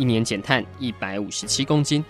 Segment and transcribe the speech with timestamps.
[0.00, 2.02] 一年减碳一百五十七公斤。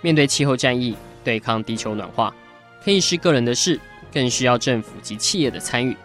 [0.00, 2.34] 面对气候战役，对抗地球暖化，
[2.84, 3.78] 可以是个人的事，
[4.12, 5.96] 更需要政府及企业的参与。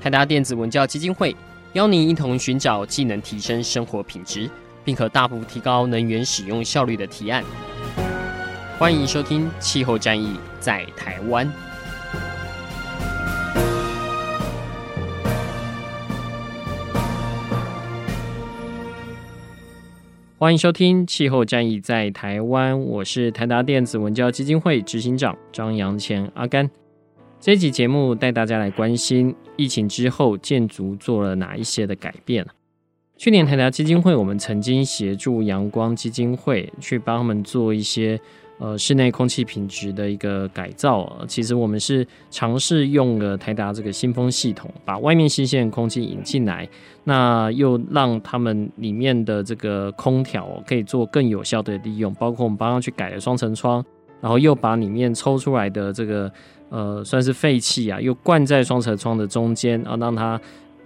[0.00, 1.34] 台达电子文教基金会
[1.72, 4.48] 邀您一同寻找既能提升生活品质，
[4.84, 7.42] 并可大幅提高能源使用效率的提案。
[8.78, 11.44] 欢迎收听《气候战役在台湾》。
[20.40, 26.66] 欢迎收听《气候战役在台湾》，我是台达电子文教基金会执行长张扬前阿甘。
[27.38, 32.46] 这集节目带大家来关心疫情之后建筑做了哪一些的改变。
[33.18, 38.18] 去年台达基金会我们曾经协助阳光基金会去帮他们做一些。
[38.60, 46.68] 呃，室内空气品质的一个改造，其实我们是尝试用了台达这个新风系统，把外面新鲜空气引进来，
[47.04, 53.82] 那又让他们里面的这个空调可以做更有效的利用，包括我们帮他去改了双层窗，
[54.20, 56.30] 然后又把里面抽出来的这个
[56.68, 60.38] 呃算是废气啊，又灌在双层窗的中间，然后让它。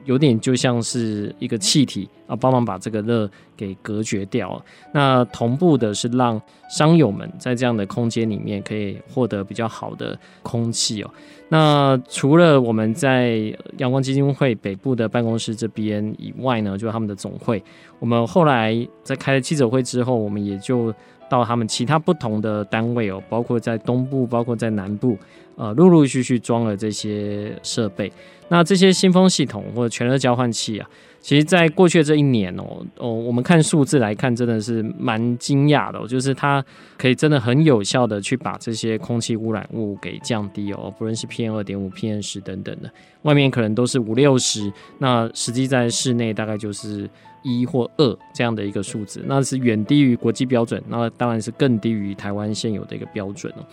[0.05, 4.63] 有点就像是一个气体啊，帮忙把这个热给隔绝掉。
[4.93, 11.11] 那同步的是让商友们在这样的空间里面可以获得比较好的空气哦。
[11.49, 17.63] 那除了我们在阳光基金会北部的办公室这边以外呢，就是他们的总会。
[17.99, 20.93] 我们后来在开了记者会之后，我们也就
[21.29, 25.19] 到他们其他不同的单位哦，包括在东部，包括在南部，
[25.57, 28.13] 呃，陆陆续续装了这些设备。
[28.49, 30.87] 那这些新风系统或者全热交换器啊，
[31.19, 36.63] 其实在过去这一年哦哦，我们看数字来看，真的是蛮惊讶的，就是它
[36.99, 42.91] 可以真的很有效的去把这些空气污染物给降低哦，不论是 PM 二点五、PM 十等等的，
[43.23, 47.09] 外面可能都是五六十，那实际在室内大概就是
[47.45, 53.65] 一或二这样的一个数字，那是远低于国际标准，那当然是更低于台湾现有的一个标准哦。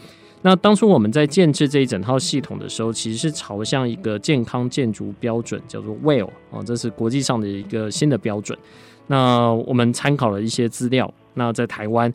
[0.44, 8.58] 那当初我们在建置这一整套系统的时候，其实是朝向一个健康建筑标准，叫做 WELL 啊，这是国际上的一个新的标准。
[9.08, 12.14] 那我们参考了一些资料，那在台湾。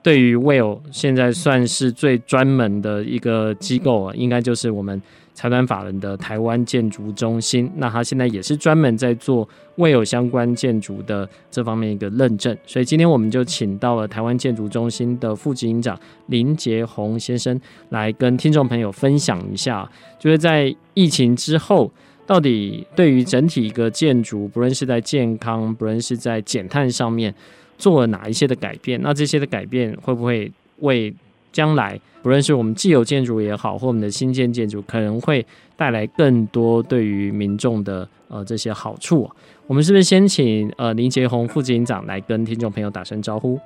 [0.00, 5.02] 对于 WELL 现在算是最专门的一个机构啊，应该就是我们
[5.38, 7.70] 财团法人的台湾建筑中心。
[7.76, 12.56] 那他现在也是专门在做未有相关建筑的这方面一个认证。
[12.66, 17.60] 所以今天我们就请到了台湾建筑中心的副执行长林杰宏先生
[17.90, 19.88] 来跟听众朋友分享一下，
[20.18, 21.88] 就是在疫情之后，
[22.26, 27.32] 到底对于整体一个建筑，不论是在健康，不论是在减碳上面。
[27.80, 29.00] 做了哪一些的改变？
[29.02, 30.50] 那这些的改变会不会
[30.80, 31.14] 为
[31.50, 35.44] 将来，不论是我们既有建筑也好，或我们的新建建筑，可能会
[35.76, 39.30] 带来更多对于民众的呃这些好处？
[39.66, 43.58] 我们是不是先请呃林杰宏副执行长来跟听众朋友打声招呼？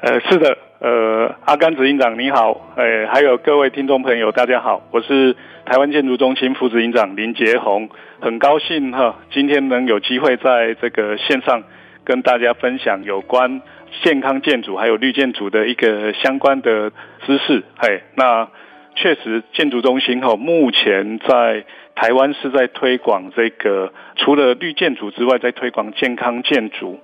[0.00, 7.88] 呃，是的，呃，阿甘执行长你好，呃，还有各位听众朋友大家好，我是台湾建筑中心副执行长林杰宏，
[8.20, 11.62] 很高兴哈，今天能有机会在这个线上。
[12.04, 13.60] 跟大家分享有关
[14.02, 16.90] 健康建筑还有绿建筑的一个相关的
[17.26, 17.62] 知识。
[17.76, 18.48] 嘿，那
[18.94, 26.98] 确实建筑中心哈，目前在台湾是在推广这个除了绿建筑之外，在推广健康建筑。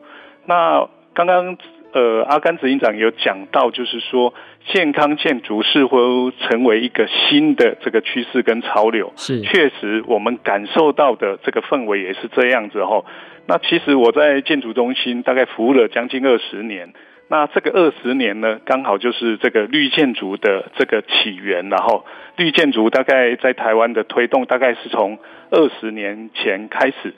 [0.47, 1.57] 那刚刚
[1.93, 4.35] 呃阿甘执行长有讲到，就是说
[4.67, 9.13] 健康建筑是否成为一个新的这个趋势跟潮流？
[9.17, 13.05] 是，确实我们感受到的这个氛围也是这样子哈。
[13.47, 16.95] 那其实我在建筑中心大概服务了将近二十年，
[17.29, 22.07] 那这个二十年呢，刚好就是这个绿建筑的这个起源，然后
[22.37, 25.19] 绿建筑大概在台湾的推动大概是从
[25.51, 27.15] 二十年前开始，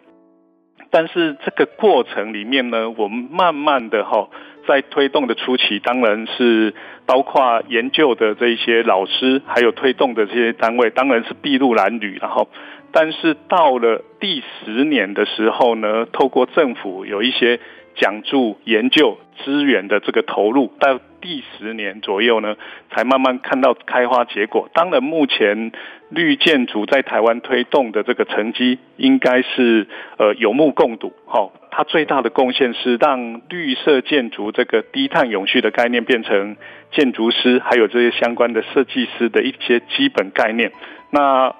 [0.90, 4.28] 但是这个过程里面呢，我们慢慢的哈，
[4.66, 6.74] 在推动的初期，当然是
[7.06, 12.48] 包括研究的这一些老师，还有推动的这些单位，当然是筚路蓝缕，然后。
[12.92, 17.60] 但是到了第十年的时候呢，透过政府有一些
[17.94, 22.56] 奖助研究资源的这个投入，到第十年左右呢，
[22.90, 24.70] 才慢慢看到开花结果。
[24.72, 25.72] 当然，目前
[26.08, 29.86] 绿建筑在台湾推动的这个成绩，应该是
[30.16, 31.12] 呃有目共睹。
[31.26, 36.56] 哈，它最大的贡献是让绿色建筑这个低碳永续的概念变成
[36.90, 40.72] 建筑师还有这些相关的设计师的一些基本概念。
[41.10, 41.54] 那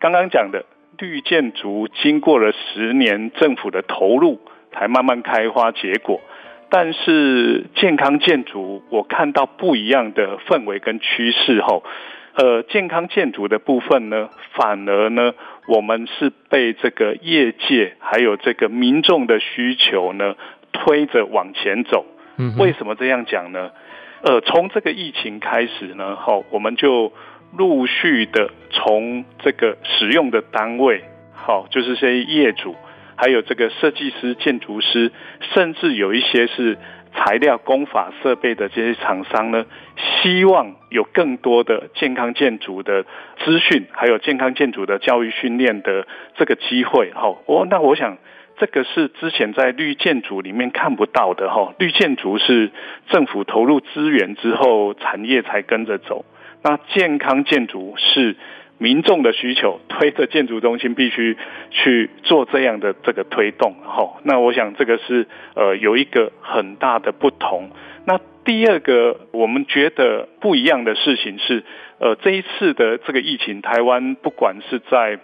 [0.00, 0.64] 刚刚讲的
[0.98, 4.40] 绿建筑经过了十年政府的投入，
[4.72, 6.20] 才慢慢开花结果。
[6.68, 11.84] 但是健康建筑，我看到不一样的氛围跟趋势后，
[12.34, 15.34] 呃，健康建筑的部分呢，反而呢，
[15.66, 20.34] 我们是被这个业界还有这个民众的需求呢
[20.72, 22.06] 推着往前走。
[22.38, 23.70] 嗯，为什么这样讲呢？
[24.22, 27.12] 呃，从这个疫情开始呢，好，我们就
[27.54, 31.04] 陆续的从这个使用的单位，
[31.34, 32.74] 好，就是些业主。
[33.14, 35.12] 还有这个设计师、建筑师，
[35.54, 36.78] 甚至有一些是
[37.14, 39.64] 材料、工法、设备的这些厂商呢，
[39.96, 43.04] 希望有更多的健康建筑的
[43.44, 46.06] 资讯，还有健康建筑的教育训练的
[46.36, 47.12] 这个机会。
[47.12, 48.18] 哈，哦，那我想
[48.58, 51.50] 这个是之前在绿建筑里面看不到的。
[51.50, 52.70] 哈，绿建筑是
[53.08, 56.24] 政府投入资源之后，产业才跟着走。
[56.62, 58.36] 那健康建筑是。
[58.78, 61.36] 民众的需求推着建筑中心必须
[61.70, 67.70] 去做这样的这个推动，好，那我想这个是呃有一个很大的不同。
[68.06, 71.62] 那第二个我们觉得不一样的事情是，
[72.00, 75.20] 呃这一次的这个疫情，台湾不管是在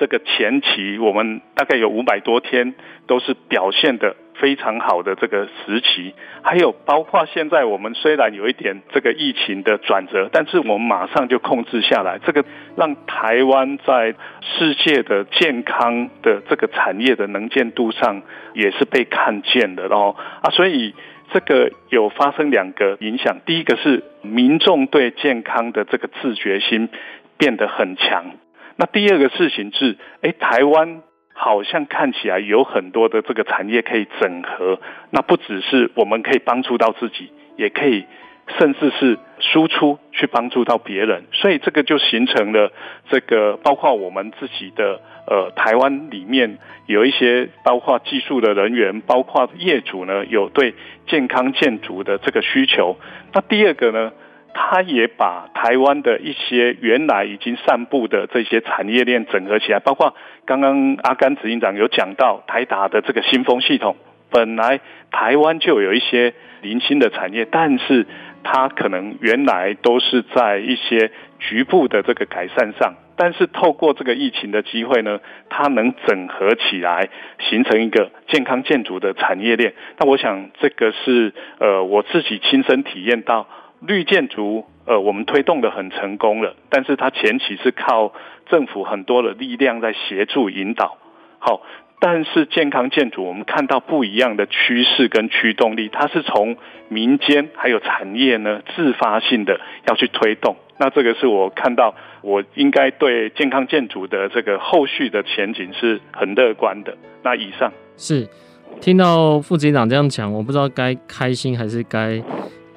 [0.00, 2.74] 这个前期，我们大概有五百多天
[3.06, 4.16] 都是表现的。
[4.34, 12.44] 非常好的这个时期，还有包括现在我们虽然有一点这个疫情的转折，但是我们马上就控制下来，这个
[12.76, 18.22] 让台湾在世界的健康的这个产业的能见度上
[18.54, 20.94] 也是被看见的哦啊，所以
[21.32, 26.88] 这个有发生两个影响，第一个是民众对健康的这个自觉心
[27.38, 28.32] 变得很强，
[28.76, 31.02] 那第二个事情是，哎，台湾。
[31.44, 34.78] 好像看起来有很多的这个产业可以整合，
[35.10, 38.04] 那不只是我们可以帮助到自己，也可以
[38.56, 42.70] 甚至是输出去帮助到别人，所以这个就形成了
[43.10, 50.74] 这个包括我们自己的呃台湾里面有一些包括技术的人员，包括业主呢有对
[51.08, 52.96] 健康建筑的这个需求。
[53.34, 54.12] 那第二个呢？
[54.54, 60.14] 他也把台湾的一些原来已经散布的这些产业链整合起来，包括
[60.44, 63.96] 刚刚阿甘执行长有讲到台达的这个新风系统，
[64.30, 68.06] 本来台湾就有一些零星的产业，但是
[68.42, 77.08] 它可能原来都是在一些局部的这个改善上，但是透过这个疫情的机会呢，它能整合起来，
[77.38, 79.74] 形成一个健康建筑的产业链。
[79.98, 83.46] 那我想这个是呃我自己亲身体验到。
[83.86, 88.12] 绿建筑，呃，我们推动的很成功了，但是它前期是靠
[88.48, 90.98] 政府很多的力量在协助引导。
[91.40, 91.62] 好，
[91.98, 96.56] 但是健康建筑，我们看到不一样的趋势跟驱动力，它是从
[96.88, 100.54] 民间还有产业呢自发性的要去推动。
[100.78, 106.96] 那这个是我看到，我应该对健康建筑的这个后续的前景是很乐观的。
[107.24, 108.28] 那以上是
[108.80, 112.22] 听到副执行长这样讲，我不知道该开心还是该。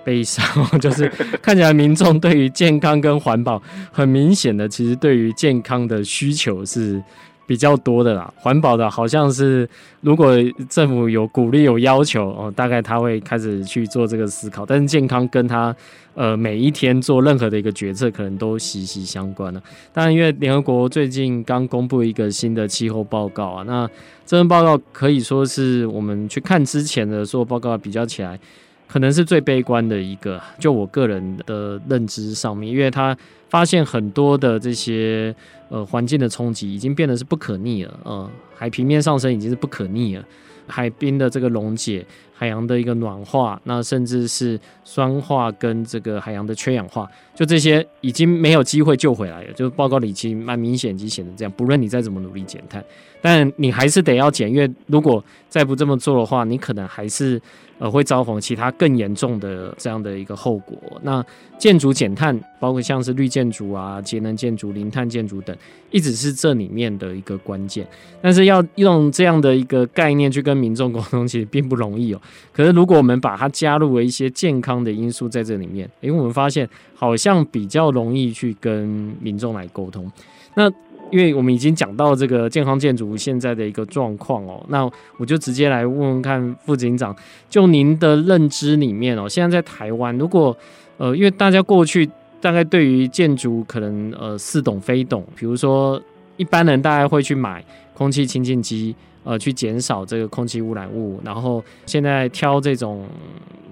[0.06, 0.46] 悲伤，
[0.80, 1.12] 就是
[1.42, 3.62] 看起来民众对于健康跟环保
[3.92, 7.04] 很明显的，其实对于健康的需求是
[7.48, 8.32] 比较多的啦。
[8.38, 9.68] 环保的好像是
[10.02, 10.36] 如果
[10.70, 14.66] 政府有鼓励有要求哦，大概他会开始去做这个思考。
[14.66, 15.76] 但是健康跟他
[16.14, 19.62] 呃每一天做任何的一个决策，可能都息息相关了。
[19.92, 23.90] 当然，因为联合国最近刚公布一个新的气候报告啊，那
[24.26, 28.40] 这份报告可以说是我们去看之前的所有报告比较起来。
[28.88, 33.18] 可能是最悲观的一个，就我个人的认知上面，因为他
[33.50, 35.36] 发现很多的这些
[35.70, 40.24] 呃环境的冲击已经变得是不可逆了，呃，海平面上升已经是不可逆了，
[40.68, 42.06] 海冰的这个溶解，
[42.38, 49.54] 海洋的一个暖化，那甚至是酸化跟这个海洋的缺氧化，就这些已经没有机会救回来了。
[49.54, 52.84] 就报告里其实蛮明显，已经显得这样，不论你再怎么努力减碳，
[53.22, 57.42] 但你还是得要减，因为如果再不这么做的话，你可能还是。
[57.78, 60.78] 呃，会招逢其他更严重的这样的一个后果。
[61.02, 61.22] 那
[61.58, 65.54] 建筑减碳，包括像是绿建筑啊、节能建筑、零碳建筑等，
[65.92, 67.86] 一直是这里面的一个关键。
[68.22, 72.22] 但是要用这样的一个概念去跟民众沟通，其实并不容易哦。
[72.52, 80.12] 可是如果我们把它加入了一些健康的因素在这里面，因为我们发现好像比较容易去跟民众来沟通。
[80.56, 80.70] 那
[81.12, 87.16] 因为我们已经讲到这个健康建筑现在的一个状况哦，那我就直接来问问看副警长，
[87.48, 90.58] 就您的认知里面哦，现在在台湾，如果
[90.98, 92.10] 呃，因为大家过去
[92.42, 96.02] 大概对于建筑可能呃似懂非懂，比如说
[96.38, 97.64] 一般人大概会去买
[97.94, 103.06] 空气清净机呃去减少这个空气污染物，然后现在挑这种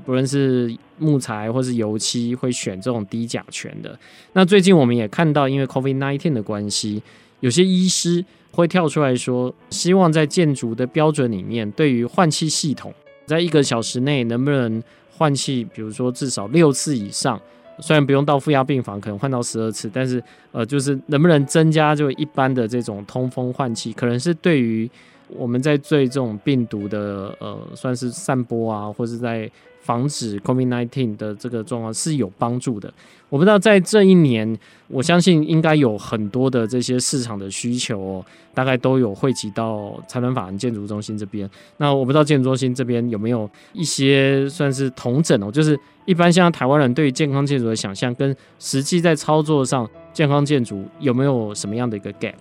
[0.05, 3.97] 不论是木材或是油漆，会选这种低甲醛的。
[4.33, 7.01] 那最近我们也看到，因为 COVID-19 的关系，
[7.39, 12.93] 有些医师会跳出来说，希望在建筑的标准里面，对于换气系统，
[13.25, 17.39] 在一个小时内能不能换气，比如说至少六次以上。
[17.79, 24.87] 虽然不用到负压病房，可能换到十二次，但是呃，就是能不能增加就一般的这种通风换气，可能是对于
[25.29, 29.49] 我们在对这种病毒的呃，算是散播啊，或是在。
[29.83, 32.89] 防止 COVID-19 的这个状况是有帮助的。
[33.27, 41.49] 我不知道在这一年，我相信应该有很多的这些市场的需求哦，大概都有汇集到财团法人建筑中心这边。
[41.75, 52.35] 那我不知道建筑中心这边有没有一些算是同整哦，就是一般像台湾人对于健康建筑的想象，跟实际在操作上健康建筑有没有什么样的一个 gap？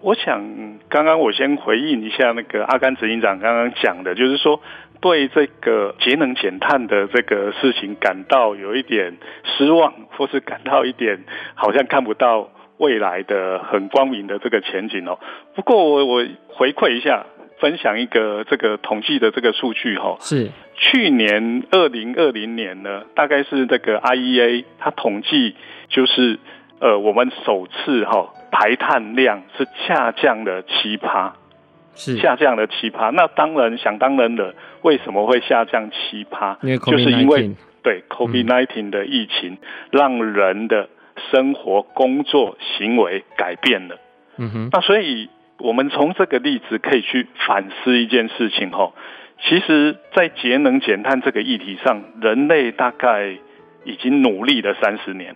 [0.00, 4.60] 我想刚刚我先回应一下那个阿甘执行长刚刚讲的，就是说。
[5.00, 11.20] 对这个节能减碳的这个事情感到有一点失望，或是感到一点
[11.54, 15.20] 好像看不到未来的很光明的这个前景哦。
[15.54, 17.26] 不过我我回馈一下，
[17.60, 25.54] 分享一个这个统计的这个数据哈，是去年二零二零年呢，大概是这个 IEA 它统计
[25.90, 26.40] 就是
[26.80, 31.34] 呃我们首次哈排碳量是下降了七趴。
[32.00, 36.56] 是下降了七趴，那当然想当然的，为什么会下降七趴？
[36.86, 37.50] 就是因为
[37.82, 39.58] 对 COVID-19 的疫情，嗯，
[39.90, 40.88] 让人的
[41.32, 43.98] 生活、工作、行为改变了。
[44.36, 48.92] 嗯哼，那所以我们从这个例子可以去反思一件事情哈，
[49.42, 53.36] 其实，在节能减碳这个议题上，人类大概
[53.82, 55.34] 已经努力了三十年，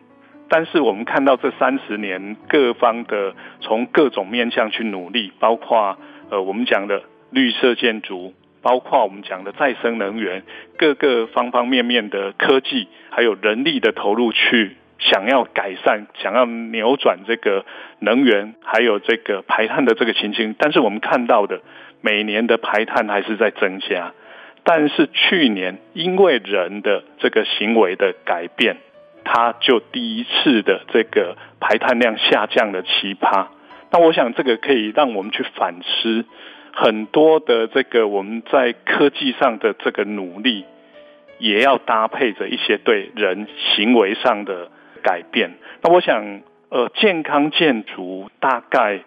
[0.52, 5.96] 但是我们看到这三十年各方的从各种面向去努力，包括。
[6.30, 8.32] 呃，我们讲的绿色建筑，
[8.62, 10.44] 包括我们讲的再生能源，
[10.78, 17.66] 各个方方面面的科技，还有人力的投入，去想要改善、想要扭转这个
[17.98, 20.54] 能源，还有这个排碳的这个情形。
[20.58, 21.60] 但是我们看到的，
[22.00, 24.14] 每年的排碳还是在增加。
[24.64, 28.78] 但是去年因为人的这个行为的改变，
[29.24, 33.48] 它就第一次的这个排碳量下降了七趴。
[33.90, 36.24] 那我想这个可以让我们去反思
[36.72, 40.64] 很多的这个我们在科技上的这个努力，
[41.38, 44.70] 也要搭配着一些对人行为上的
[45.02, 45.58] 改变。
[45.82, 49.00] 那我想，呃，健康建筑大概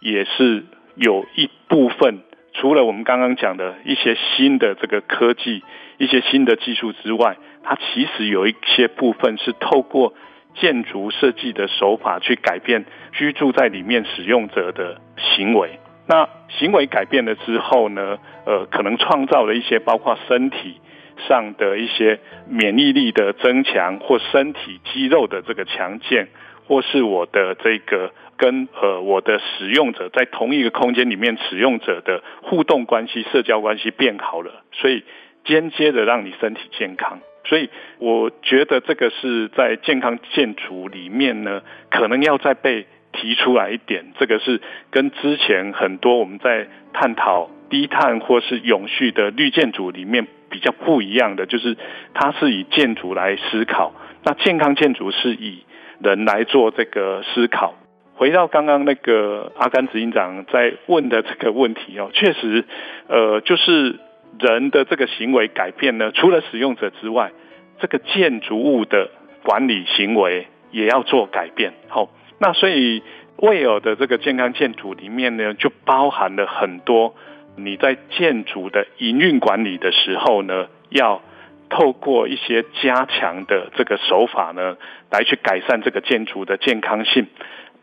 [0.00, 2.20] 也是有一部分，
[2.52, 5.62] 除了我们刚刚讲的一些新的这个科技、
[5.98, 10.14] 一些新的技术之外，它其实有一些部分是透过。
[10.56, 15.78] 建筑设计的手法去改变居住在里面使用者的行为，
[16.08, 20.80] 那行为改变了之后呢，呃，可能创造了一些包括身体
[21.28, 26.28] 上的一些免疫力的增强，或身体肌肉的这个强健，
[26.66, 35.04] 或是我的这个跟呃我的使用者在同一个空间里面使用者的互动关系、社交关系变好了，所以
[35.44, 37.20] 间接的让你身体健康。
[37.44, 37.68] 所以
[37.98, 44.12] 我觉得这个是在健康建筑里面呢，可能要再被提出来一点。
[44.18, 51.76] 这个是跟之前很多我们在探讨低碳或是永续的绿建筑里面比较不一样的，就是
[52.14, 53.92] 它是以建筑来思考，
[54.24, 55.64] 那健康建筑是以
[56.02, 57.74] 人来做这个思考。
[58.20, 62.66] 回到刚刚那个阿甘执行长在问的这个问题哦， 确实，
[63.08, 63.98] 呃，就是。
[64.38, 67.32] 人的这个行为改变呢，除了使用者之外，
[67.80, 69.10] 这个建筑物的
[69.42, 71.74] 管理行为也要做改变。
[71.88, 72.08] 好，
[72.38, 73.02] 那所以
[73.36, 77.16] WELL 的这个健康建筑里面呢，就包含了很多
[77.56, 81.20] 你在建筑的营运管理的时候呢，要
[81.68, 84.76] 透过一些加强的这个手法呢，
[85.10, 87.26] 来去改善这个建筑的健康性，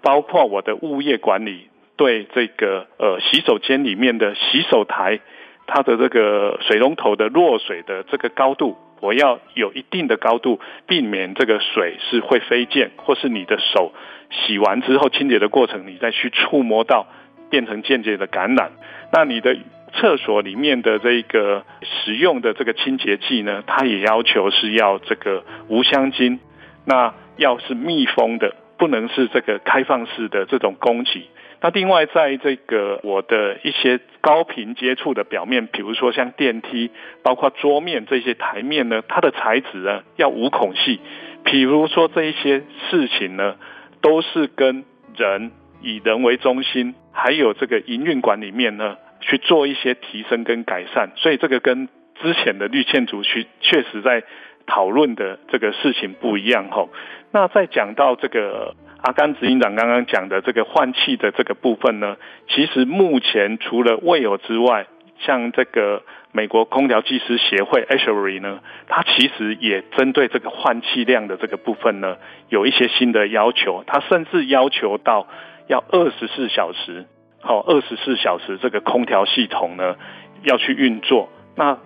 [0.08, 5.20] 包括我的物业管理，对这个呃洗手间里面的洗手台。
[5.66, 13.92] 它的这个水龙头的落水的这个高度，我要有一定的高度，避免这个水是会飞溅，或是你的手
[14.32, 17.08] 洗完之后清洁的过程，你再去触摸到，
[17.50, 18.72] 变成间接的感染。
[19.12, 19.58] 那你的
[19.94, 26.40] 厕所里面的这个使用的这个清洁剂呢，它也要求是要这个无香精，
[26.86, 31.30] 那要是密封的，不能是这个开放式的这种供给。
[31.60, 36.92] 那另外，在这个我的一些高频接触的表面，比如说像电梯，
[37.24, 41.00] 包括桌面这些台面呢，它的材质呢要无孔隙。
[41.44, 43.56] 比如说这一些事情呢，
[44.02, 51.12] 都是跟人以人为中心，还有这个营运管理面呢去做一些提升跟改善。
[51.16, 51.88] 所以这个跟
[52.22, 54.24] 之前的绿建筑区确实在
[54.68, 56.90] 讨论的这个事情不一样吼。
[57.32, 62.18] 那再讲到这个阿甘执行长刚刚讲的这个换气的这个部分呢，
[62.50, 64.88] 其实目前除了卫友之外，
[65.20, 72.18] 像这个美国空调技师协会 ASHRAE 呢，它其实也针对这个换气量的这个部分呢，
[72.50, 73.84] 有一些新的要求。
[73.88, 75.28] 它甚至要求到
[75.68, 77.06] 要二十四小时，
[77.42, 79.96] 好，二十四小时这个空调系统呢
[80.44, 81.30] 要去运作。
[81.56, 81.80] 那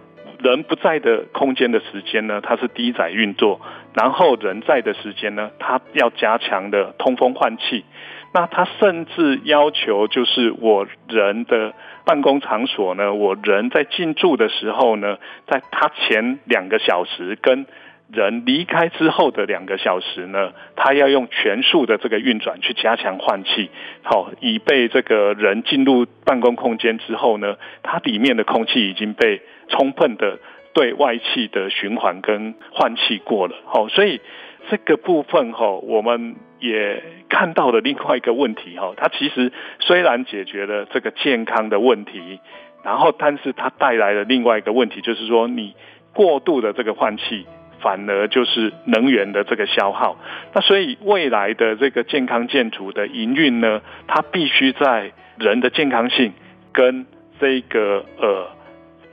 [0.44, 3.60] 人不在的空间的时间呢，它是低载运作；
[3.94, 7.86] 然后人在的时间呢，它要加强的通风换气。
[8.34, 11.74] 那它甚至要求，就是我人的
[12.06, 15.18] 办公场所呢，我人在进驻的时候呢，
[15.48, 17.66] 在它前两个小时跟
[18.10, 23.70] 人离开之后的两个小时呢，它要用全速的这个运转去加强换气，
[24.02, 30.38] 好，以备这个人进入办公空间之后呢，它里面的空气已经被充分的
[30.74, 34.22] 对外气的循环跟换气过了，好，所以
[34.70, 42.40] 这个部分哈，我们也看到了另外一个问题哈，它其实虽然解决了这个健康的问题，
[42.84, 45.74] 然后但是它带来了另外一个问题，就是说你
[46.14, 47.48] 过度的这个换气。
[47.84, 50.16] 反而就是能源的这个消耗，
[50.54, 56.32] 那所以未来的这个健康建筑的营运呢，它必须在人的健康性
[56.72, 57.08] 跟
[57.40, 58.52] 这个呃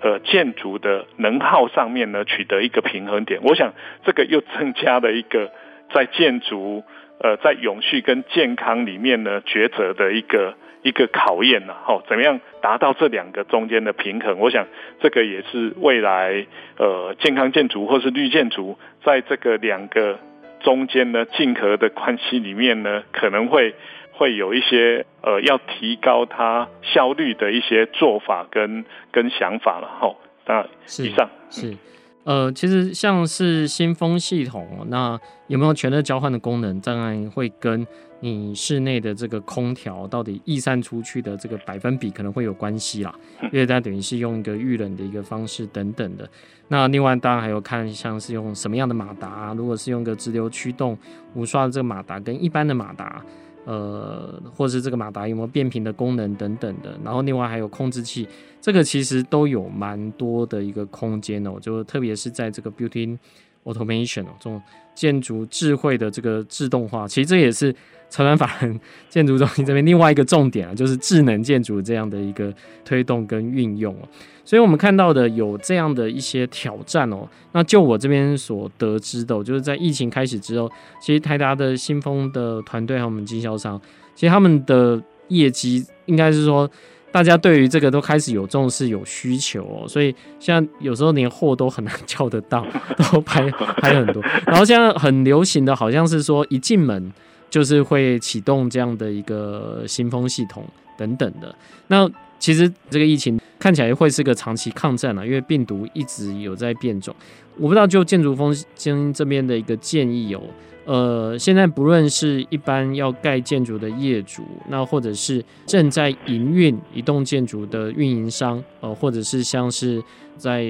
[0.00, 3.40] 呃建筑的能耗上面呢取得一个平衡点。
[3.43, 3.75] 我想
[4.05, 5.50] 这个又增加了一个
[5.93, 6.85] 在建筑
[7.21, 10.55] 呃在永续跟健康里面呢抉择的一个。
[10.85, 14.38] 一个考验呐，好，怎么样达到这两个中间的平衡？
[14.38, 14.69] 我想
[15.00, 16.47] 这个也是未来
[16.78, 20.21] 呃健康建筑或是绿建筑在这个两个
[20.61, 23.75] 中间呢竞合的关系里面呢，可能会
[24.19, 29.89] 会有一些呃要提高它效率的一些做法跟跟想法了。
[29.99, 30.67] 好，那
[31.05, 31.71] 以上是。
[31.71, 31.77] 是
[32.25, 36.79] 呃，其实像是新风系统，那有没有全热交换的功能？
[36.83, 37.87] 当然会跟
[38.21, 43.14] 你室内的这个空调到底逸散出去的这个百分比可能会有关系啦，
[43.45, 46.29] 因为它等于是用一个预冷的一个方式等等的。
[46.69, 50.99] 那另外当然还有看像是用什么样的马达，如果是用个直流驱动
[51.33, 53.23] 无刷的这个马达，跟一般的马达。
[53.64, 58.27] 呃，或是这个马达有没有变频的功能等等的，然后另外还有控制器，
[58.61, 63.18] 这个其实都有蛮多的一个空间哦，就特别是在这个 built-in
[63.64, 64.62] automation 哦，这种
[64.94, 67.75] 建筑智慧的这个自动化，其实这也是。
[68.11, 72.53] 财团法人建筑中心这边另外一个重点啊，就是智能建筑这样的一个
[72.85, 74.09] 推动跟运用哦，
[74.44, 77.29] 所以我们看到的有这样的一些挑战哦。
[77.53, 83.81] 那就我这边所得知的，就是在疫情开始之后，其实台达的新风的团队和我们经销商，
[84.14, 86.68] 其实他们的业绩应该是说，
[87.12, 89.87] 大家对于这个都开始有重视、有需求哦。
[89.87, 92.66] 所以现在有时候连货都很难叫得到，
[92.97, 94.23] 都排排很多。
[94.47, 97.12] 然后现在很流行的好像是说一进门。
[97.51, 100.65] 就是会启动这样的一个新风系统
[100.97, 101.55] 等等的。
[101.87, 102.09] 那
[102.39, 107.15] 其实这个疫情看起来会是个长期抗战了，因为病毒一直有在变种。
[107.57, 110.41] 我不知道就建筑风经这边的一个建议有，
[110.88, 120.03] 呃，现在不论是一般要盖建筑的业主，那或者是正在营运一栋建筑的运营商，呃，或者是像是
[120.38, 120.66] 在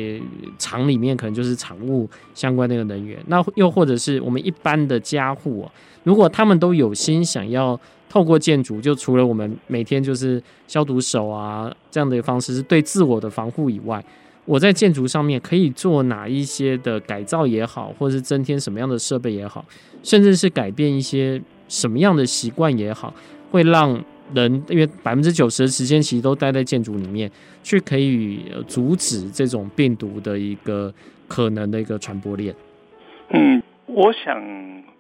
[0.59, 5.71] 厂里面可能就是厂务相关那个人员，那又或者是我们一般的家户啊。
[6.03, 7.79] 如果他们都有心想要
[8.09, 14.05] 透过建筑，就除了我们每天就是消毒手啊这样的一个方式是对自我的防护以外，
[14.49, 19.63] 我在建筑上面可以做哪一些的改造也好，或者是增添什么样的设备也好，
[20.03, 23.13] 甚至是改变一些什么样的习惯也好，
[23.51, 27.31] 会让人因为百分之九十的时间其实都待在建筑里面，
[27.63, 30.91] 去可以阻止这种病毒的一个
[31.29, 32.55] 可能的一个传播链。
[33.29, 34.43] 嗯，我想。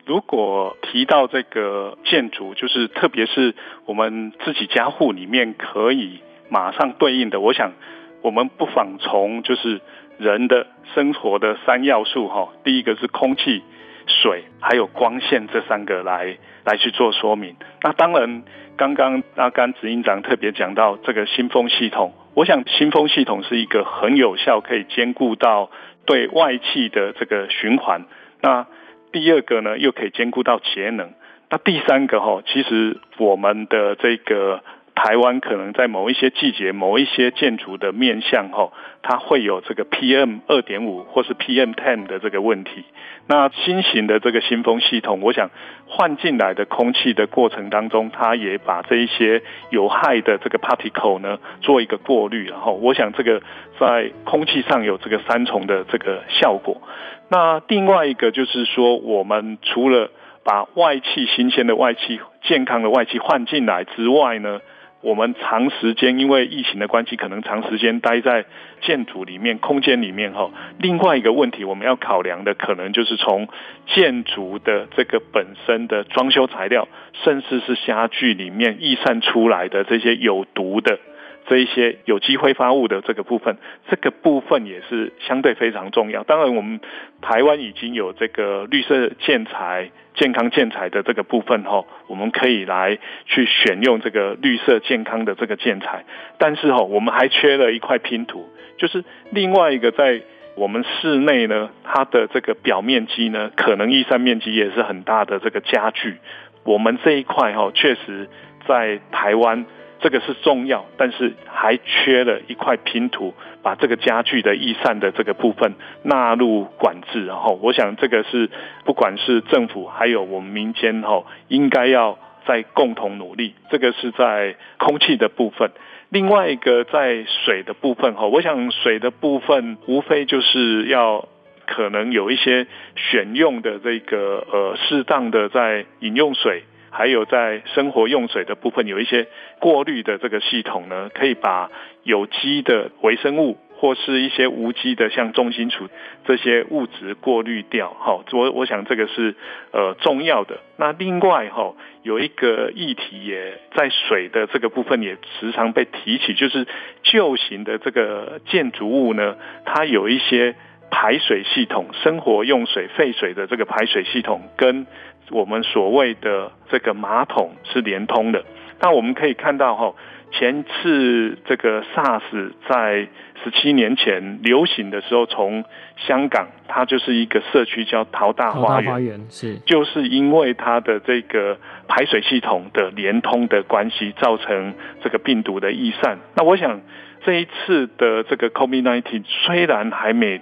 [0.08, 7.74] 如果提到这个建筑，就是特别是我们自己家户里面可以马上对应的，我想
[8.22, 9.80] 我们不妨从就是
[10.18, 13.62] 人的生活的三要素哈，第一个是空气、
[14.06, 17.56] 水还有光线这三个来来去做说明。
[17.82, 18.42] 那当然，
[18.76, 25.70] 刚刚阿甘执行长特别讲到这个新风系统，我想新风系统是一个很有效，可以兼顾到
[26.04, 28.04] 对外气的这个循环。
[28.40, 28.66] 那
[29.12, 31.12] 第二个呢，又可以兼顾到节能。
[31.50, 34.62] 那第三个哈，其实我们的这个
[35.00, 42.84] 台湾可能在某一些季节、某一些建筑的面向后，它会有这个 PM 二点五或是 PM ten 的这个问题。
[43.28, 45.50] 那新型的这个新风系统，我想
[45.86, 53.40] 换进来的空气的过程当中，它也把这一些有害的这个 particle 呢做一个过滤，然后我想这个
[53.78, 56.82] 在空气上有这个三重的这个效果。
[57.28, 60.10] 那另外一个就是说，我们除了
[60.42, 64.60] 把外气新鲜的外气、健康的外气换进来之外呢，
[65.08, 68.44] 我们长时间因为疫情的关系，可能长时间待在
[68.82, 70.50] 建筑里面、空间里面哈。
[70.78, 73.48] 另外一个问题，我们要考量的可能就是从
[73.86, 76.86] 建筑的这个本身的装修材料，
[77.24, 80.98] 甚至是家具里面溢散出来的这些有毒的。
[81.48, 83.56] 这一些有机挥发物的这个部分，
[83.88, 86.22] 这个部分也是相对非常重要。
[86.22, 86.78] 当然，我们
[87.22, 96.04] 台湾已经有这个绿色建材、健康建材的这个部分哈，我们可以来去选用这个绿色健康的这个建材。
[96.36, 100.20] 但是哈，我们还缺了一块拼图，就是另外一个在
[100.54, 106.18] 我们室内呢，它的这个表面积呢，可能逸散面积也是很大的这个家具。
[106.64, 108.28] 我们这一块哈，确实
[108.66, 109.64] 在台湾。
[110.00, 117.26] 这个是重要，但是还缺了一块拼图，把这个家具的易散的这个部分纳入管制。
[117.26, 118.48] 然后，我想这个是
[118.84, 123.54] 不管是政府还有我们民间哈，应该要再共同努力。
[123.70, 125.70] 这个是在空气的部分，
[126.10, 131.28] 另外一个在水的部分哈，我想水的部分无非就是要
[131.66, 136.62] 可能有一些选用的这个呃适当的在饮用水。
[136.90, 139.28] 还有在生活用水的部分，有一些
[139.60, 141.70] 过滤的这个系统呢，可以把
[142.02, 145.88] 有机的微生物或是一些无机的像重金属
[146.24, 147.94] 这些物质过滤掉。
[147.98, 149.34] 好，我我想这个是
[149.72, 150.60] 呃重要的。
[150.76, 156.66] 那另外哈，有一个议题也在水的这个部分也时常被提起，就是
[157.02, 160.56] 旧型的这个建筑物呢，它有一些
[160.90, 164.86] 排水系统、生活用水废水的这个排水系统跟。
[165.30, 168.44] 我们所谓的这个马桶是连通的，
[168.80, 169.94] 那我们可以看到哈，
[170.32, 173.08] 前次这个 SARS 在
[173.44, 175.64] 十七年前流行的时候，从
[175.96, 186.18] 香港它就是一个社区叫淘大花园，是就是因为它的这个排水系统的连通的关系，造成这个病毒的逸散。
[186.34, 186.80] 那我想
[187.24, 190.40] 这一次的这个 COVID-19 虽然还没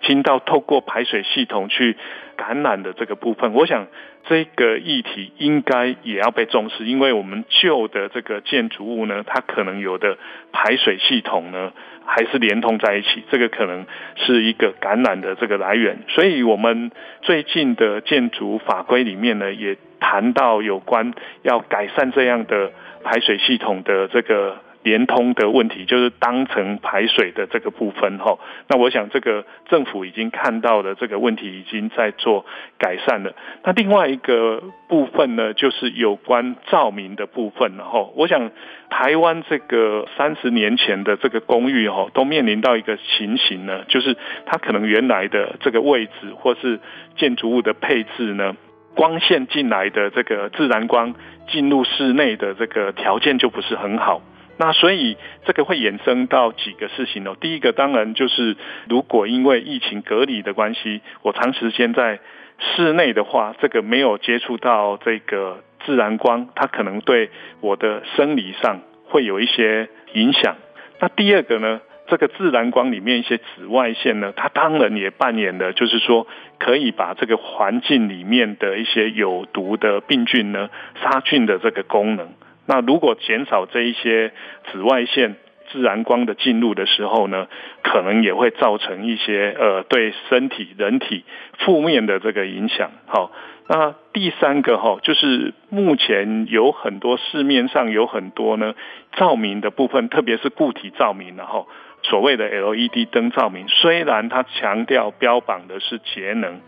[0.00, 1.96] 听到透过排水系统去
[2.36, 3.86] 感染的这个部分，我想
[4.28, 10.18] 这个议题应该也要被重视，因为我们旧的这个建筑物呢，它可能有的
[10.52, 11.72] 排水系统呢
[12.04, 15.98] 还是连通在一起，这个可能是一个感染的这个来源。
[16.08, 22.70] 所以，我们最近的建筑法规里面呢，也谈到有关要改善这样的
[23.02, 24.65] 排水系统的这个。
[24.86, 32.46] 连通的问题就是当成排水的这个部分哈，那我想这个政府已经看到了这个问题，已经在做
[32.78, 33.34] 改善了。
[33.64, 38.10] 那另外一个部分呢，就是有关照明的部分哈。
[38.14, 38.52] 我想
[38.88, 46.78] 台湾这个三十年前的这个公寓哈，都面临到一个情形呢，就是它可能原来的这个位置或是
[47.16, 48.54] 建筑物的配置呢，
[48.94, 51.16] 光线进来的这个自然光
[51.48, 54.22] 进入室内的这个条件就不是很好。
[54.58, 57.36] 那所以这个会衍生到几个事情哦。
[57.40, 58.56] 第一个当然就是，
[58.88, 62.20] 如果因为疫情隔离的关系，我长时间在
[62.58, 67.28] 室内的话，这个没有接触到这个自然光，它可能对
[67.60, 70.56] 我的生理上会有一些影响。
[71.00, 76.26] 那第二个呢，这个自然光里面一些紫外线呢，它当然也扮演了，就是说
[76.58, 80.70] 可以把这个环境里面的一些有毒的病菌呢，
[81.02, 82.30] 杀菌的这个功能。
[82.66, 84.32] 那如果减少这一些
[84.70, 85.36] 紫外线、
[85.70, 87.48] 自然光的进入的时候呢，
[87.82, 91.24] 可能也会造成一些呃对身体、人体
[91.58, 92.92] 负面的这个影响。
[93.06, 93.32] 好，
[93.68, 98.74] 那第三个哈，就是目前有很多市面上有很多呢
[99.16, 101.66] 照明的部分，特别是固体照明，然后
[102.02, 106.60] 所谓的 LED 灯照明，虽然它强调标榜的是节能，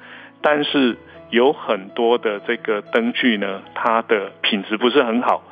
[0.43, 0.97] 但是
[1.31, 5.45] 有很多的这个灯具呢，它的品质不是很好。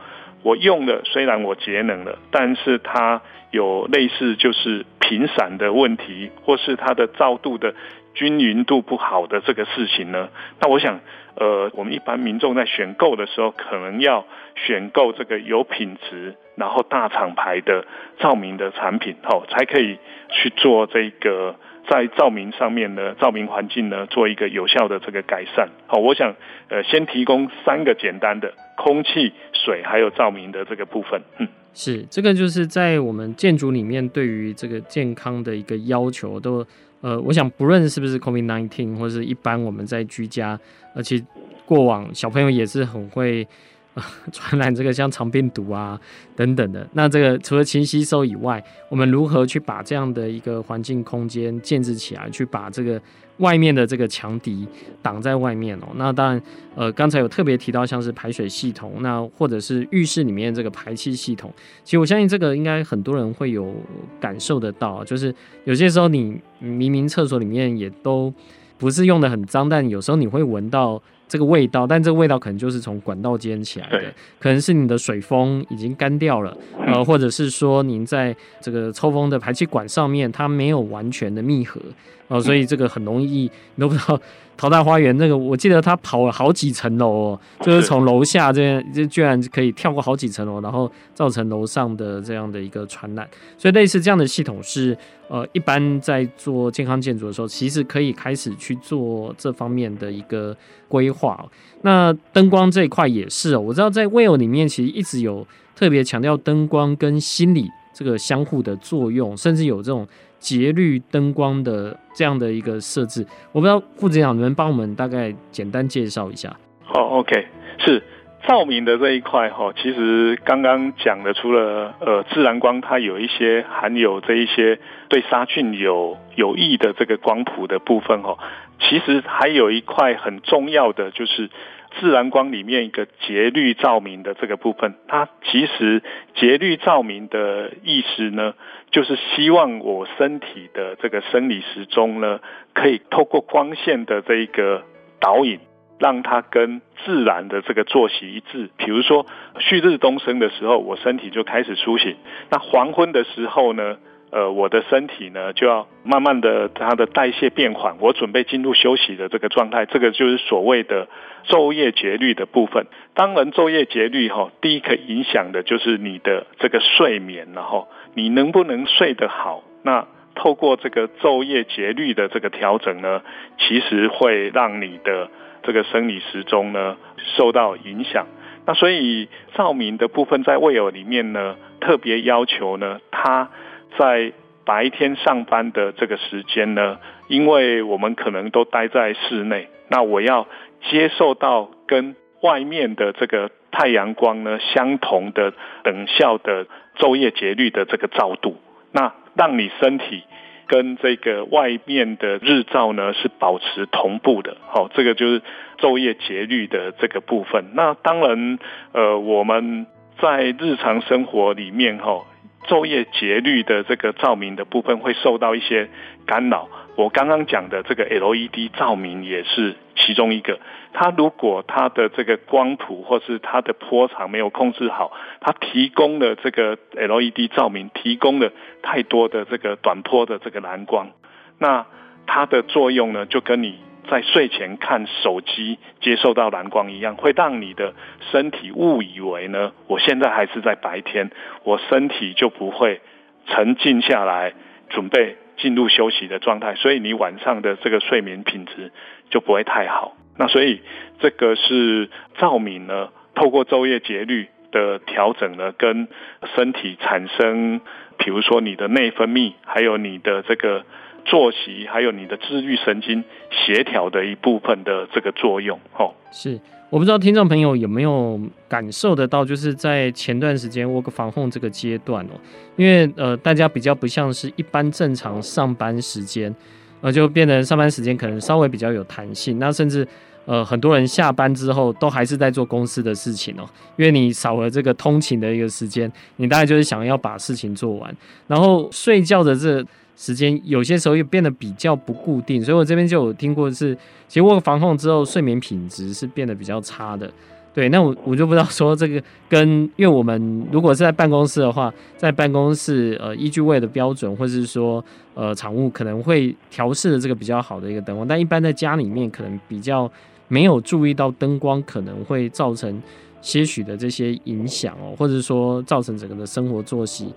[0.42, 7.74] 我用的虽然我节能了，但是它有类似就是频闪的问题，或是它的照度的
[8.14, 10.28] 均匀度不好的这个事情呢。
[10.60, 11.00] 那我想，
[11.34, 17.86] 呃，我们一般民众在选购的时候，可能要选购这个有品质，然后大厂牌的
[18.18, 19.98] 照明的产品，哦，才可以
[20.30, 21.54] 去做这个。
[21.88, 25.68] 在照明上面呢，照明环境呢，做一个有效的这个改善。
[25.86, 26.34] 好，我想
[26.68, 31.22] 呃，先提供三个简单的空气、水还有照明的这个部分。
[31.38, 36.66] 嗯，是这个，就是在我们建筑里面对于这个健康的一个要求都，
[37.02, 40.58] 呃，我想不论是不是 COVID-19 或是一般我们在居家，
[40.92, 41.24] 而且
[41.64, 43.46] 过往小朋友也是很会。
[44.30, 45.98] 传染这个像肠病毒啊
[46.34, 53.00] 等等的，那这个除了勤吸收以外，我们如何去把这样的一个环境空间建置起来，去把这个
[53.38, 54.68] 外面的这个强敌
[55.00, 55.88] 挡在外面哦？
[55.96, 56.42] 那当然，
[56.74, 61.50] 呃，刚才有特别提到像是排水系统，那或者是浴室里面这个排气系统，
[61.82, 63.74] 其实我相信这个应该很多人会有
[64.20, 68.30] 感受得到，就是有些时候你明明厕所里面也都
[68.76, 71.02] 不是用得很脏，但有时候你会闻到。
[71.28, 81.80] 这个味道，但这个味道可能就是从管道间起来的，可能是你的水封已经干掉了，呃，或者是说您在这个抽风的排气管上面它没有完全的密合，
[82.28, 84.20] 哦、所以这个很容易你都不知道。
[84.58, 93.28] 桃大花园那个，我记得他跑了好几层楼哦，就是从楼下这样，就居然可以跳过好几层楼，然后造成楼上的这样的一个传染。
[93.58, 94.96] 所以类似这样的系统是，
[95.28, 100.56] 呃，一般在做健康建筑的时候，其实可以开始去做这方面的一个
[100.88, 101.46] 规划。
[101.82, 110.06] 那灯光这一块也是哦，我知道在 Well 里面其实一直有特别强调灯光跟心理这个相互的作用，甚至有这种。
[110.38, 116.54] 节律灯光的这样的一个设置，我不知道副执行长能帮我们大概简单介绍一下。
[116.84, 117.46] 好，OK，
[117.78, 118.02] 是
[118.46, 124.78] 照明的这一块哈，其实刚刚讲的，除了呃自然光，它有一些含有这一些
[125.08, 128.36] 对杀菌有有益的这个光谱的部分哈，
[128.78, 131.50] 其实还有一块很重要的就是。
[131.98, 136.02] 自然光里面一个节律照明的这个部分，它其实
[136.34, 138.54] 节律照明的意思呢，
[138.90, 142.40] 就是希望我身体的这个生理时钟呢，
[142.74, 144.84] 可以透过光线的这一个
[145.20, 145.58] 导引，
[145.98, 148.70] 让它跟自然的这个作息一致。
[148.76, 149.26] 比如说
[149.58, 152.14] 旭日东升的时候，我身体就开始苏醒；
[152.50, 153.96] 那黄昏的时候呢，
[154.36, 159.86] 呃，我的身体呢就要慢慢的它的代谢变缓，我准备进入休息的这个状态。
[159.86, 161.08] 这个就是所谓的。
[161.48, 169.62] 昼夜节律的部分，当然昼夜节律哈，第一个影响的就是你的这个睡眠，然后你能不能睡得好？
[169.84, 173.22] 那透过这个昼夜节律的这个调整呢，
[173.58, 175.30] 其实会让你的
[175.62, 176.96] 这个生理时钟呢
[177.36, 178.26] 受到影响。
[178.66, 183.50] 那所以照明的部分在 w e 里面呢，特别要求呢，它
[183.98, 184.32] 在
[184.64, 190.46] 白天上班的这个时间呢，因为我们可能都待在室内，那我要。
[190.90, 196.66] 接受到跟外面的这个太阳光呢相同的等效的
[196.98, 198.58] 昼夜节律的这个照度，
[198.92, 200.22] 那让你身体
[200.68, 205.42] 跟这个外面的日照呢是保持同步的，好，这个就是
[205.78, 207.72] 昼夜节律的这个部分。
[207.74, 208.58] 那当然，
[208.92, 209.86] 呃，我们
[210.20, 212.26] 在日常生活里面哈，
[212.68, 215.88] 昼夜节律的这个照明的部分会受到一些
[216.26, 216.68] 干扰。
[216.96, 220.58] 我刚刚讲的这个 LED 照明也是其中一个。
[220.92, 228.50] 它如果它的这个光谱或是它的波长没有控制好，它提供的这个 LED 照明提供了
[228.82, 231.10] 太多的这个短波的这个蓝光，
[231.58, 231.84] 那
[232.26, 237.94] 它的作用呢，就跟你在睡前看手机接受到蓝光一样，会让你的
[238.30, 241.30] 身体误以为呢，我现在还是在白天，
[241.64, 243.00] 我身体就不会
[243.46, 244.54] 沉静下来
[244.88, 245.36] 准备。
[245.58, 248.92] 进入休息的状态，所以你晚上的这个睡眠品质
[249.30, 250.14] 就不会太好。
[250.36, 250.82] 那所以
[251.18, 256.08] 这个是照明呢，透过昼夜节律的调整呢，跟
[256.54, 257.80] 身体产生，
[258.18, 260.84] 比如说你的内分泌，还有你的这个
[261.26, 265.78] 作息，还有你的自律神经协调的一部分的这个作用。
[265.98, 266.58] 哦，是。
[266.88, 272.38] 我不知道听众朋友有没有感受得到，就是在前段时间 work 防控这个阶段哦，
[272.76, 276.54] 因为呃大家比较不像是一般正常上班时间，
[277.00, 280.06] 呃就变成上班时间可能稍微比较有弹性，那甚至
[280.44, 289.84] 呃很多人下班之后都还是在做公司的事情哦，因为你少了这个通勤的一个时间，你大概就是想要把事情做完，然后睡觉的这。
[290.16, 293.94] 时间有些时候又变得比较不固定，所以我这边就有听过是，
[294.26, 297.30] 其实 work from home 之后睡眠品质是变得比较差的。
[297.74, 310.10] 对，那我我就不知道说这个跟，因为我们如果是在办公室的话，在办公室呃依据位的标准，或者是说呃厂务可能会调试的这个比较好的一个灯光，但一般在家里面可能比较
[310.48, 313.02] 没有注意到灯光可能会造成
[313.42, 317.30] 些许的这些影响哦，或者说造成整个的生活作息。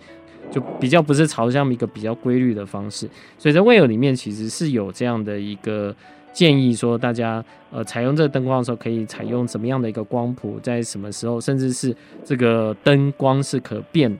[0.51, 3.07] 就比较不是朝向一个比较规律的方式，
[3.37, 5.95] 所以在 WELL 里面其实是有这样的一个
[6.33, 14.11] 建议说大家呃采用这个灯光的时候，可以采用什么样的一个光谱，在什么时候，甚至是这个灯光是可变，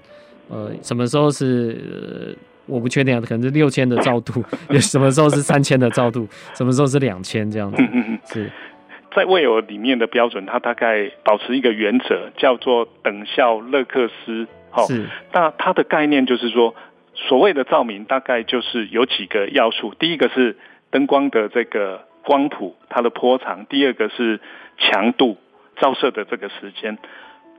[0.50, 2.36] 呃，什么时候是、呃、
[2.68, 7.84] 我不确定啊，可能是六千的照度， 有什么时候是三千的照度，什么时候是两千这样子，
[8.34, 8.52] 是。
[9.16, 14.48] 在未有里面的标准，它大概保持一个原则，叫做等效勒克斯。
[14.72, 14.86] 好，
[15.34, 16.76] 那它的概念就是说，
[17.14, 19.94] 所谓的照明大概就是有几个要素。
[19.94, 20.58] 第一个是
[20.92, 24.40] 灯光的这个光谱，它的波长；第二个是
[24.78, 25.38] 强度，
[25.78, 26.98] 照射的这个时间。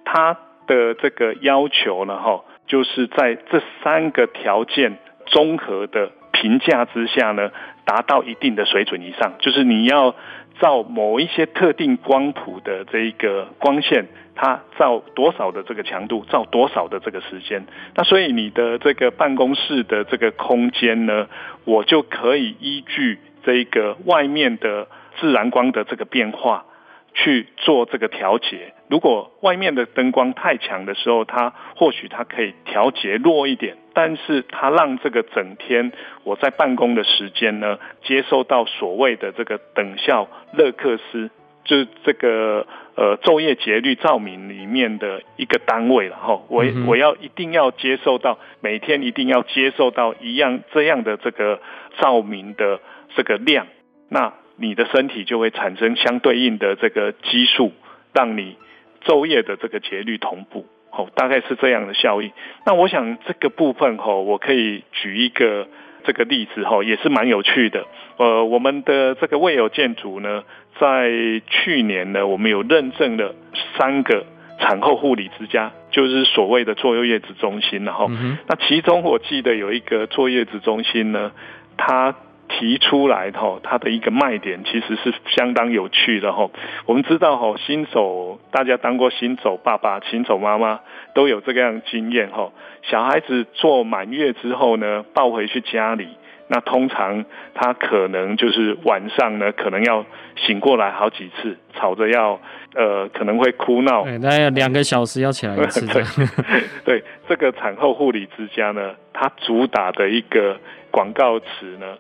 [0.05, 7.51] 它的这个要求呢，哈，就是在这三个条件综合的评价之下呢，
[7.85, 10.15] 达到一定的水准以上，就是你要。
[10.61, 21.29] 照某一些特定光谱的这一个光线，它照多少的这个强度，照多少的这个时间，那所以你的这个办公室的这个空间呢，
[21.65, 24.87] 我就可以依据这个外面的
[25.19, 26.67] 自然光的这个变化。
[27.13, 28.73] 去做这个调节。
[28.89, 35.93] 如果外面的灯光太强的时候，它或许它可以调节弱一点，但是它让这个整天
[36.25, 41.31] 我在办公的时间呢，接受到所谓的这个等效勒克斯，
[41.65, 46.43] 就是这个呃昼夜节律照明里面的一个单位了哈。
[46.49, 51.61] 我我要一定要接受到每天一定要接受到一样这样的这个
[51.99, 52.81] 照明的
[53.17, 53.67] 这个量，
[54.09, 54.33] 那。
[54.63, 57.73] 你的身体就会产生相对应的这个激素，
[58.13, 58.59] 让你
[59.03, 62.33] 昼夜的这个节律同步，哦，大概是这样的效益。
[62.67, 65.69] 那我想这个部分，吼，我可以举一个
[66.05, 67.87] 这个例子，吼，也是蛮有趣的。
[68.17, 70.45] 呃，我们的这个未有建筑呢，
[70.79, 71.11] 在
[71.47, 73.35] 去年呢，我们有认证了
[73.79, 74.27] 三个
[74.59, 78.11] 产后护理之家，就是所谓的坐月子中心，然后，
[78.47, 81.33] 那其中我记得有一个坐月子中心呢，
[81.77, 82.15] 它。
[82.59, 86.51] 提出来吼，它的一个卖点其实是相当有趣的吼。
[86.85, 90.81] 我们知道吼，新手大家当过新手爸爸、新手妈妈
[91.15, 92.53] 都有这个样经验吼。
[92.83, 96.09] 小孩子坐满月之后呢，抱回去家里，
[96.49, 100.05] 那通常他可能就是晚上呢，可能要
[100.37, 102.41] 醒过来好几次，吵着要
[102.75, 104.03] 呃，可能会哭闹。
[104.03, 105.87] 对，大概两个小时要起来一次。
[106.85, 110.59] 对，这个产后护理之家呢，它主打的一个
[110.91, 111.97] 广告词呢。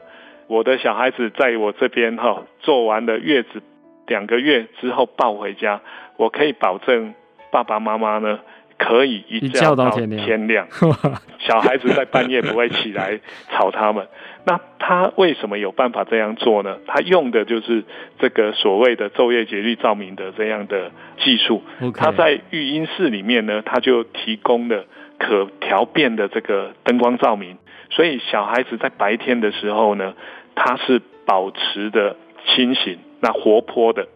[0.51, 3.63] 我的小孩子在我这边哈，做完了月子
[4.09, 5.81] 两个月之后抱回家，
[6.17, 7.15] 我可以保证
[7.53, 8.41] 爸爸妈妈呢
[8.77, 10.67] 可以一觉到天亮，
[11.39, 13.21] 小孩子在半夜不会起来
[13.53, 14.09] 吵他们。
[14.45, 16.79] 那他为什么有办法这样做呢？
[16.85, 17.85] 他用的就是
[18.19, 21.63] 这个所谓的昼夜节律照明的这样的技术。
[21.95, 24.85] 他在育婴室里面呢，他就提供了
[25.17, 27.57] 可调变的这个灯光照明，
[27.91, 30.15] 所以小孩子在白天的时候呢。
[30.63, 34.09] 他是保持的清醒，那活泼的，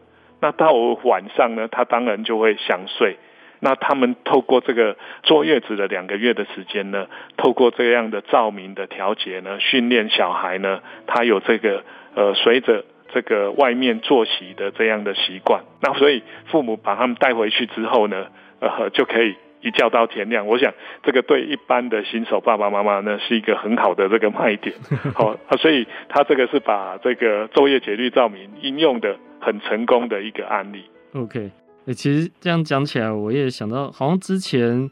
[0.43, 3.17] 那到晚上呢，他当然就会想睡。
[3.61, 7.07] 那他们透过这个坐月子的两个月的时间呢，
[7.39, 11.83] 透过这样的照明的调节呢，训练小孩呢，他有这个
[12.15, 15.63] 呃随着这个外面作息的这样的习惯。
[15.81, 18.27] 那所以父母把他们带回去之后呢，
[18.61, 19.35] 呃就可以。
[19.65, 20.73] 一觉到天亮，我想
[21.03, 24.77] 这个对一般的新手爸爸妈妈呢，是一个很好的这个卖点。
[25.17, 30.85] 好啊，所以他这个是把这个昼夜节律照明应用的很成功的一个案例。
[31.15, 31.51] OK，
[31.87, 34.91] 欸，其实这样讲起来，我也想到，好像之前。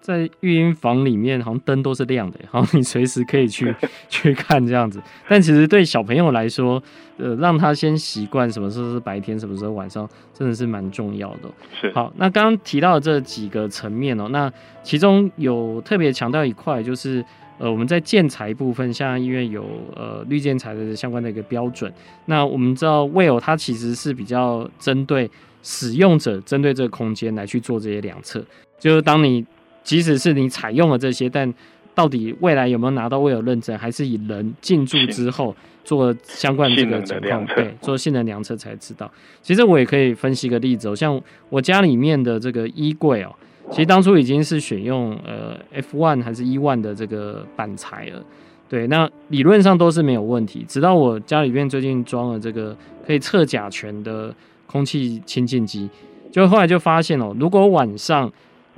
[0.00, 3.74] 在育婴房里面，好像灯都是亮的， 好像你随时可以去
[4.08, 5.02] 去看这样子。
[5.28, 6.82] 但其实对小朋友来说，
[7.18, 11.50] 呃，让他先习惯什么时候是白天，什么时候晚上，真的是蛮重要的。
[11.78, 11.92] 是。
[11.92, 14.50] 好，那刚刚提到的这几个层面哦，那
[14.82, 17.22] 其中有特别强调一块，就是
[17.58, 21.92] 呃，我们在建材部分，像因为有呃绿建材的相关的一个标准。
[22.26, 25.30] 那我们知道，WELL 它其实是比较针对
[25.62, 28.42] 使用者，针对这个空间来去做这些量测，
[28.78, 29.44] 就是当你。
[29.88, 31.50] 即使是你采用了这些，但
[31.94, 39.10] 到底未来有没有拿到 WELL 认证，还是以人进驻之后做相关这个情况，对，做性能量测才知道。
[39.40, 43.34] 其实我也可以分析一个例子哦，像我家里面的这个衣柜哦，
[43.70, 48.22] 其实当初已经是选用呃 F one 还是 E one 的这个板材了，
[48.68, 50.66] 对，那理论上都是没有问题。
[50.68, 54.34] 直到我家里面最近装了这个可以测甲醛的
[54.66, 55.88] 空气清净机，
[56.30, 58.30] 就后来就发现哦，如果晚上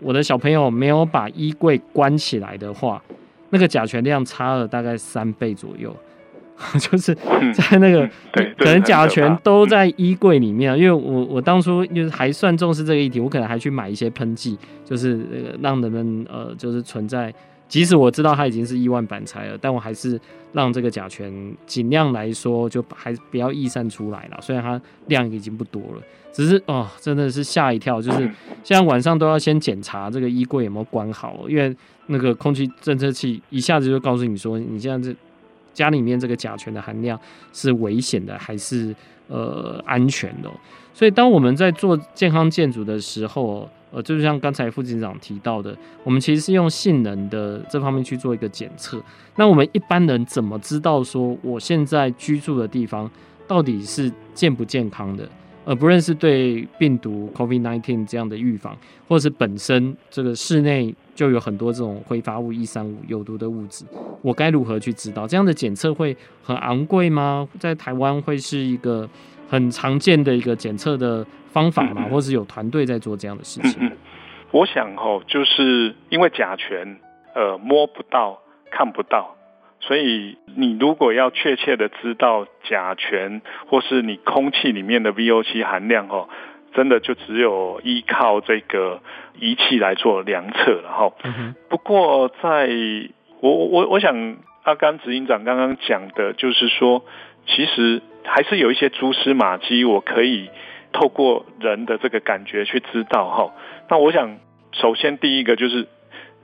[0.03, 3.03] 我的小朋友没有把衣柜关起来的话，
[3.51, 5.95] 那个甲醛量差了大概三倍左右，
[6.79, 7.15] 就是
[7.55, 10.77] 在那个、嗯、可能甲醛都在衣柜里面。
[10.79, 15.27] 因为我我当初就是还算重视这个议题，我可能还去买一些喷剂，就是
[15.61, 17.33] 让人们呃就是存在
[17.71, 20.21] 即使我知道它已经是亿万板材了，但我还是
[20.53, 21.33] 让这个甲醛
[21.65, 24.39] 尽量来说，就还不要溢散出来了。
[24.43, 26.03] 虽然它量已经不多了，
[26.33, 28.19] 只是哦，真的是吓一跳，就是
[28.65, 31.75] 现在晚上都要先检查这个衣柜有没有关好，因为
[32.09, 35.17] 那个空气侦测器一下子就告诉你说，你现在这
[35.73, 37.19] 家里面这个甲醛的含量
[37.53, 38.93] 是危险的还是
[39.29, 40.51] 呃安全的。
[40.93, 49.03] 所以当我们在做健康建筑的时候，呃，就像刚才副警长提到的，我们其实是用性能的这方面去做一个检测。
[49.37, 53.11] 那我们一般人怎么知道说我现在居住的地方
[53.49, 55.29] 到底是健不健康的？
[55.67, 58.77] 而不论是对病毒 COVID-19 这样的预防，
[59.07, 63.85] 或者是本身这个室内就有很多这种挥发物、一三五有毒的物质，
[64.23, 65.29] 我该如何去知道？
[65.29, 67.47] 这样的检测会很昂贵吗？
[67.59, 69.09] 在台湾会是一个
[69.51, 73.83] 很常见的一个检测的方法嘛，或是有团队在做这样的事情？
[73.83, 73.97] 嗯嗯、
[74.53, 76.97] 我想哦，就是因为甲醛，
[77.35, 78.41] 呃，摸不到、
[78.71, 79.35] 看不到，
[79.81, 86.29] 所以你如果要确切的知道甲醛，或是你空气里面的 VOC 含量哦，
[86.73, 89.01] 真的就只有依靠这个
[89.41, 91.13] 仪器来做量测了哈。
[91.69, 92.73] 不过在，在
[93.41, 97.03] 我我我想，阿甘执行长刚刚讲的，就是说，
[97.47, 98.03] 其实。
[98.23, 100.51] 还是有一些蛛丝马迹，我可以
[100.93, 103.55] 透过人的这个感觉去知道哈。
[103.89, 104.37] 那我想，
[104.73, 105.89] 首先第一个就是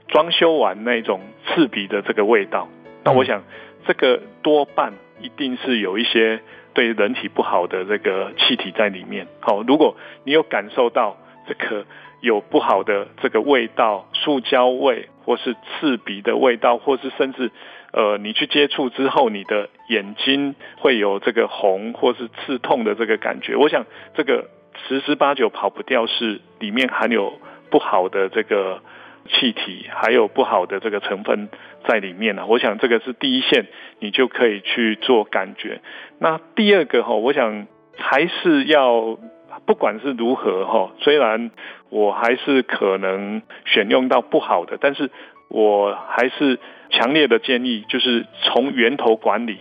[0.07, 2.67] 装修完那种刺鼻的这个味道。
[3.05, 3.43] 那我想，
[3.85, 6.41] 这个多半一定是有一些
[6.73, 9.27] 对人体不好的这个气体在里面。
[9.39, 9.95] 好，如果
[10.25, 11.15] 你有感受到
[11.47, 11.85] 这个
[12.21, 17.51] 有不好的这个味道，塑胶味，或是刺鼻的味道，或是甚至。
[17.97, 23.55] 呃，你去接触之后，你的眼睛会有这个红或是刺痛的这个感觉。
[23.55, 24.51] 我想这个
[24.87, 27.41] 十之八九跑不掉，是里面含有
[27.71, 28.83] 不好的这个
[29.27, 31.49] 气体，还有不好的这个成分
[31.87, 32.45] 在里面呢。
[32.45, 33.65] 我想这个是第一线，
[33.97, 35.81] 你就可以去做感觉。
[36.19, 37.65] 那第二个哈，我想
[37.97, 39.17] 还是要
[39.65, 41.49] 不管是如何哈，虽然
[41.89, 45.09] 我还是可能选用到不好的，但是
[45.49, 46.59] 我还是。
[46.89, 49.57] 强烈的建议就是从源头管理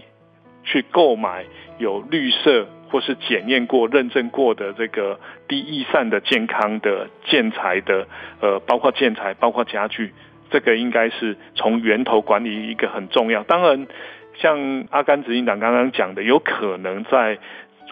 [0.62, 1.45] 去购买
[1.76, 5.18] 有绿色或是检验过、认证过的这个
[5.49, 8.07] 低逸散的健康的建材的，
[8.41, 10.14] 呃，包括建材、包括家具，
[10.51, 13.43] 这个应该是从源头管理一个很重要。
[13.43, 13.89] 当然，
[14.37, 17.39] 像阿甘执行长刚刚讲的，有可能在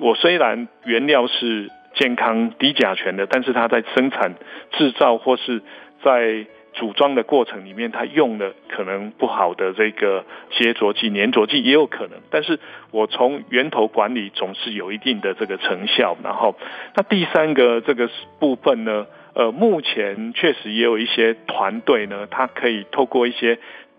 [0.00, 4.36] 我虽然原料是健康低甲醛的，但是它在生产
[4.70, 5.60] 制造或是
[6.04, 12.58] 在组装的过程里面，它用了可能不好的这个接着剂、粘着剂也有可能，但是
[12.90, 16.16] 我从源头管理总是有一定的这个成效。
[16.22, 16.56] 然后，
[16.96, 18.10] 那第三个这个
[18.40, 23.58] 部分呢，呃，目前确实也有一些团队呢，它可以透过一些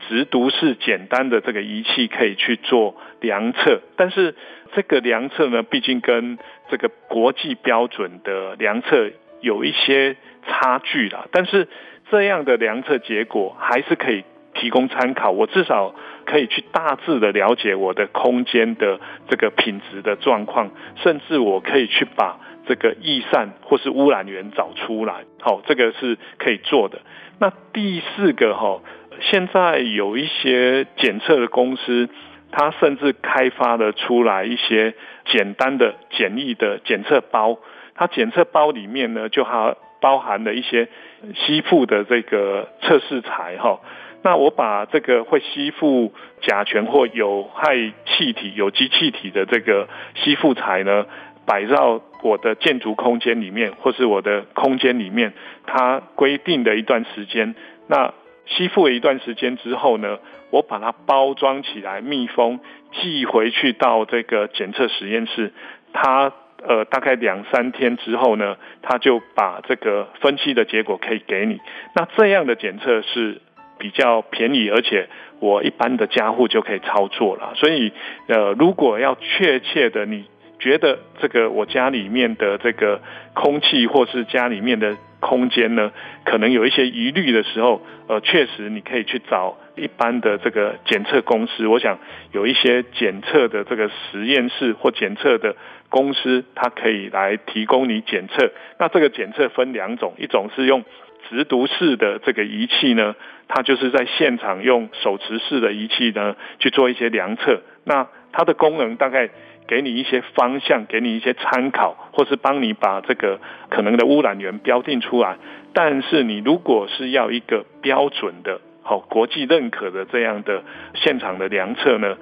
[0.09, 4.35] 直读式简单的这个仪器可以去做量测，但是
[4.73, 6.37] 这个量测呢，毕竟跟
[6.69, 11.69] 这个国际标准的量测有一些差距啦，但是。
[12.09, 15.93] 这样的量测结果还是可以提供参考，我至少
[16.25, 25.25] 可以去大致的了解我的空间的这个品质的状况，甚至我可以去把这个逸散或是污染源找出来。
[25.41, 26.99] 好，这个是可以做的。
[27.39, 28.81] 那第四个哈，
[29.19, 32.07] 现在有一些检测的公司，
[32.51, 34.93] 它甚至开发了出来一些
[35.25, 37.57] 简单的简易的检测包，
[37.93, 39.75] 它检测包里面呢就它
[40.05, 40.87] 包含了一些。
[41.33, 43.79] 吸附的这个测试材哈，
[44.21, 47.75] 那我把这个会吸附甲醛或有害
[48.05, 51.07] 气体、有机气体的这个吸附材呢，
[51.47, 55.33] 摆到我的建筑空间里面，或是我的空间里面，
[55.65, 57.55] 它规定的一段时间，
[57.87, 58.13] 那
[58.45, 60.19] 吸附了一段时间之后呢，
[60.51, 62.59] 我把它包装起来，密封，
[62.91, 65.51] 寄回去到这个检测实验室，
[65.91, 66.31] 它。
[66.67, 71.59] 呃，大概两三天之后呢，他就把这个分析的结果可以给你。
[71.95, 73.41] 那这样的检测是
[73.77, 75.07] 比较便宜，而且
[75.39, 77.53] 我一般的家户就可以操作了。
[77.55, 77.91] 所以，
[78.27, 80.25] 呃，如果要确切的，你
[80.59, 83.01] 觉得这个我家里面的这个
[83.33, 85.91] 空气或是家里面的空间呢，
[86.23, 91.67] 可能有一些疑虑的时候，呃，确实你可以去找一般的这个检测公司。
[91.67, 91.99] 我想
[92.31, 95.55] 有一些检测的这个实验室或检测的。
[95.87, 100.83] 公司它可以来提供你检测，那这个检测分两种，一种是用
[101.29, 103.15] 直读式的这个仪器呢，
[103.47, 109.29] 它就是在现场用手持式的仪器呢去做一些量测，那它的功能大概
[109.67, 113.39] 给你一些方向，给你一些参考，或是帮你把这个
[113.69, 115.37] 可能的污染源标定出来。
[115.73, 120.63] 但是你如果是要一个标准的好国际认可的这样的
[120.93, 122.17] 现场的量测呢，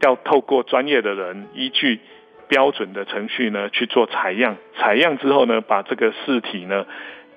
[0.00, 2.00] 要透过专业的人依据
[2.48, 6.86] 标准的程序呢去做采样，采样之后呢，把这个试体呢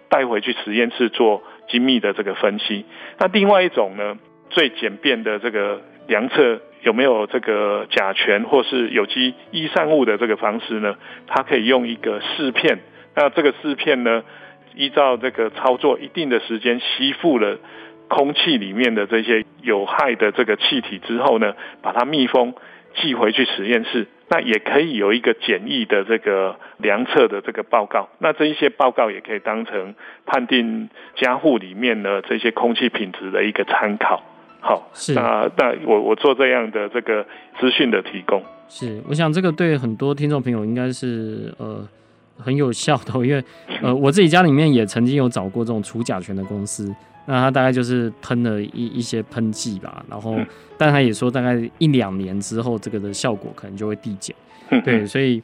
[0.09, 2.85] 带回去实验室做精密的这个分析。
[3.17, 4.17] 那另外一种呢，
[4.49, 10.95] 最简便的这个量测有没有这个甲醛或是有机易散物的这个方式呢，
[11.27, 12.79] 它可以用一个试片，
[13.15, 14.23] 那这个试片呢，
[14.75, 17.57] 依照这个操作一定的时间吸附了。
[18.09, 22.53] 空气里面的这些有害的这个气体之后呢，把它密封
[22.95, 28.09] 寄回去实验室，那也可以有一个简易的这个量测的这个报告。
[28.19, 29.95] 那这一些报告也可以当成
[30.27, 34.21] 判定家户里面的这些空气品质的一个参考。
[34.63, 37.23] 好，是那那我我做这样的这个
[37.59, 38.41] 资讯的提供。
[38.69, 41.85] 是，我想这个对很多听众朋友应该是呃
[42.37, 43.43] 很有效的，因为
[43.81, 46.95] 呃我自己家里面也曾经有找过这种除甲醛的公司。
[47.25, 50.37] 那他大概就是喷了一一些喷剂吧，然后，
[50.77, 54.35] 但他也说大概一两年之后，这个的效果可能就会递减。
[54.83, 55.41] 对，所以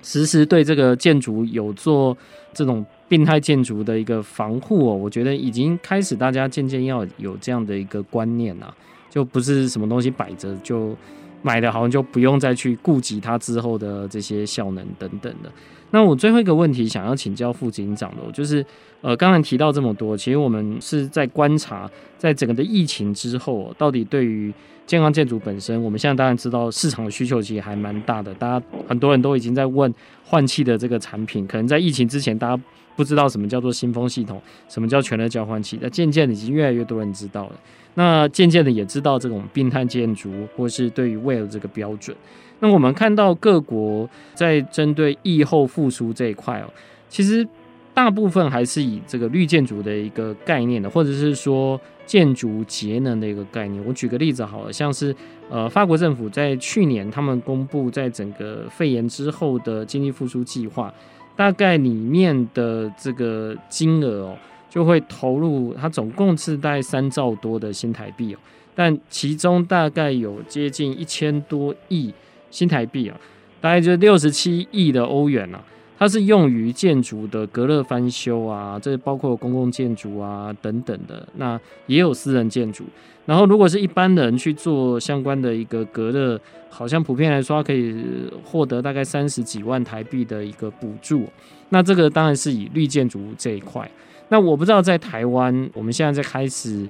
[0.00, 2.16] 实时对这个建筑有做
[2.54, 8.74] 这种病态建筑的一个防护哦，我觉得已经开始大家渐渐要有这样的一个观念啊，
[9.10, 10.96] 就不是什么东西摆着就
[11.42, 15.52] 买的好像就不用再去顾及它之后的这些效能等等的。
[15.90, 18.64] 那我最后一个问题想要请教副警长的，就是，
[19.00, 21.88] 呃，刚才提到这么多，其实我们是在观察，
[22.18, 24.52] 在整个的疫情之后，到底对于
[24.86, 29.92] 健康建筑本身，我们现在当然知道市场的需求其实还蛮大的，大家很多人都已经在问
[30.24, 32.62] 换气的这个产品，可能在疫情之前，大家
[32.96, 37.52] 不知道什么叫做新风系统，什么叫全热交换器，那渐渐的已经越来越多人知道了，
[37.94, 42.16] 那渐渐的也知道这种病态建筑或是对于 WELL 这个标准。
[42.60, 46.70] 那我们看到各国在针对疫后复苏这一块哦，
[47.08, 47.46] 其实
[47.92, 53.84] 大部分还是以这个绿建筑的一个概念的，或者是说建筑节能的一个概念。
[53.84, 55.14] 我举个例子好了，像是
[55.50, 60.92] 呃法国政府在去年他们公布在整个肺炎之后的经济复苏计划，
[61.36, 64.36] 大概里面的这个金额哦，
[64.70, 68.38] 就会投入它总共是大概三兆多的新台币哦，
[68.74, 72.12] 但其中大概有接近一千多亿。
[72.50, 73.18] 新台币啊，
[73.60, 75.60] 大概就六十七亿的欧元啊，
[75.98, 82.84] 它是用于建筑的隔热翻修啊，这包括公共建筑啊等等的，那也有私人建筑。
[83.26, 88.04] 然后如果是一般人去做相关的一个隔热，好像普遍来说，可以
[88.44, 91.26] 获得大概三十几万台币的一个补助。
[91.70, 93.90] 那这个当然是以绿建筑这一块。
[94.28, 96.88] 那我不知道在台湾，我们现在在开始。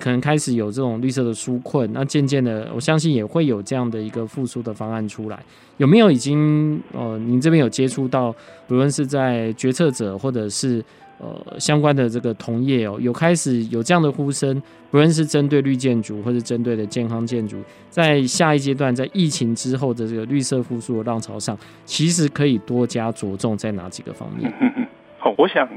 [0.00, 5.38] 可能开始有这种绿色的纾困，那渐渐的，我相信也会有这样的一个复苏的方案出来。
[5.76, 8.34] 有没有已经呃，您这边有接触到，
[8.66, 10.84] 不论是在决策者或者是
[11.18, 24.52] 呃相关的这个同业哦，有开始有这样的呼声，不论是针对绿建筑或者针对的健康建筑，在下一阶段，在疫情之后的这个绿色复苏的浪潮上，其实可以多加着重在哪几个方面？
[25.18, 25.68] 好，我想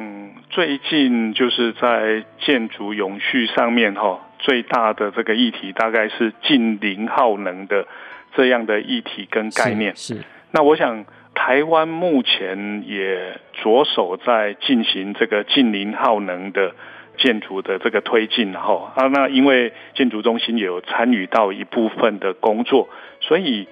[0.50, 7.88] 最近就是在建筑永续上面哈，最大的这个议题大概是近零耗能的
[8.36, 9.96] 这样的议题跟概念。
[9.96, 10.22] 是，是
[10.52, 11.06] 那我想
[11.42, 16.76] 台湾目前也着手在进行这个近零耗能的
[17.18, 22.90] 建筑的这个推进哈啊，那因为建筑中心也有参与到一部分的工作，
[23.22, 23.70] 所以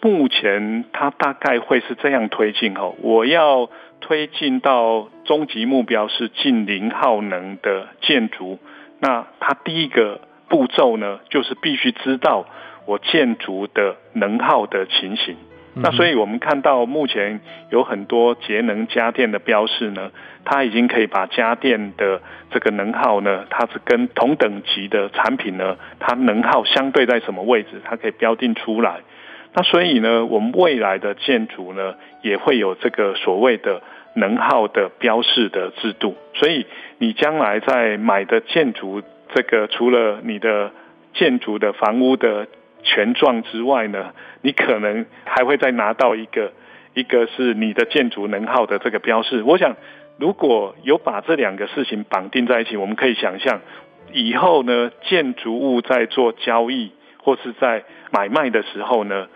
[0.00, 3.68] 目前它大概会是这样推进哈，我要。
[4.02, 8.58] 推进到终极目标是近零耗能的建筑，
[8.98, 12.46] 那它第一个步骤呢，就是必须知道
[12.86, 15.36] 我建筑的能耗的情形。
[15.74, 17.40] 那所以我们看到目前
[17.70, 20.10] 有很多节能家电的标示呢，
[20.44, 29.00] 它已经可以把家电的这个能耗呢，它是跟同等级的产品呢，它能耗相对在什么位置，它可以标定出来。
[29.52, 33.82] 那所以呢，我们未来的建筑呢，也会有这个所谓的
[34.14, 36.16] 能耗的标示的制度。
[36.34, 36.66] 所以
[36.98, 39.02] 你将来在买的建筑，
[39.34, 40.72] 这个除了你的
[41.14, 42.46] 建筑的房屋的
[42.82, 44.12] 权状之外呢，
[44.42, 46.52] 你可能还会再拿到一个，
[46.94, 49.42] 一个是你的建筑能耗的这个标示。
[49.42, 49.76] 我想，
[50.18, 53.60] 如果有把这两个事情绑定在一起，我们可以想象，
[54.12, 59.28] 以后呢，建筑物在做交易或是在买卖的时候呢。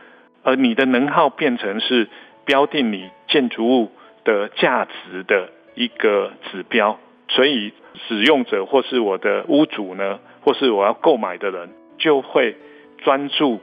[0.46, 2.06] 而你的能耗变成是
[2.44, 3.92] 标定你建筑物
[4.24, 7.72] 的价值的一个指标，所以
[8.06, 12.56] 使用者或是我的屋主呢，或是我要购买的人，就会
[13.04, 13.60] 专注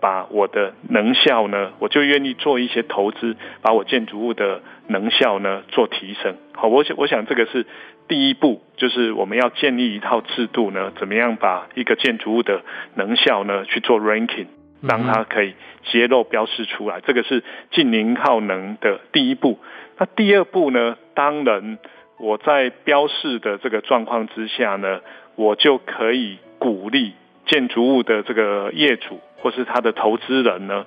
[0.00, 6.36] 把我的能效呢，我就愿意做一些投资，把我建筑物的能效呢做提升。
[6.52, 7.66] 好，我想我想这个是
[8.06, 12.62] 第一步就是我们要建立一套制度呢，怎么样把一个建筑物的
[12.94, 14.46] 能效呢去做 ranking，
[14.82, 15.54] 让它可以
[15.84, 19.58] 揭露标示出来，这个是近零耗能的第一步。
[19.98, 21.78] 那第二步呢，当然
[22.18, 25.00] 我在标示的这个状况之下呢，
[25.36, 27.14] 我就可以鼓励
[27.46, 30.86] 建筑物的这个业主或是他的投资人呢。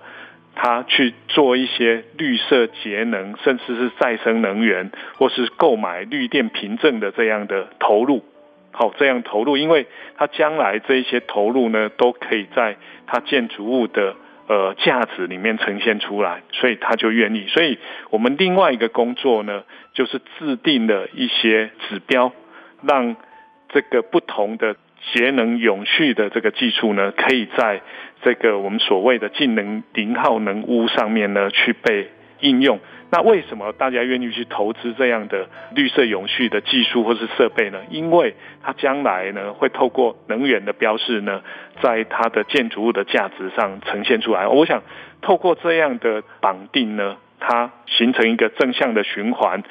[0.62, 8.26] 他去做一些绿色节能，甚至是再生能源，或是购买绿电凭证的这样的投入，
[8.72, 9.86] 好，这样投入，因为
[10.18, 12.76] 他将来这一些投入呢，都可以在
[13.08, 14.16] 他建筑物的
[14.48, 17.48] 呃价值里面呈现出来，所以他就愿意。
[17.48, 17.78] 所以
[18.10, 22.34] 我们另外一个工作呢，就是制定了一些指标，
[22.82, 23.16] 让
[23.70, 24.76] 这个不同的
[25.14, 27.82] 节能永续的这个技术呢，可以在。
[28.22, 32.10] 这个我们所谓的净能零耗能屋上面呢，去被
[32.42, 32.78] 应用。
[33.12, 37.80] 那为什么大家愿意去投资这样的绿色永续的技术或是设备呢？
[37.90, 41.42] 因为它将来呢，会透过能源的标示呢，
[41.82, 44.50] 在它的建筑物的价值上呈现出来。
[44.50, 44.84] 我想
[45.22, 47.16] 透过这样的绑定呢。
[47.40, 49.64] 它形成一个正向的循环，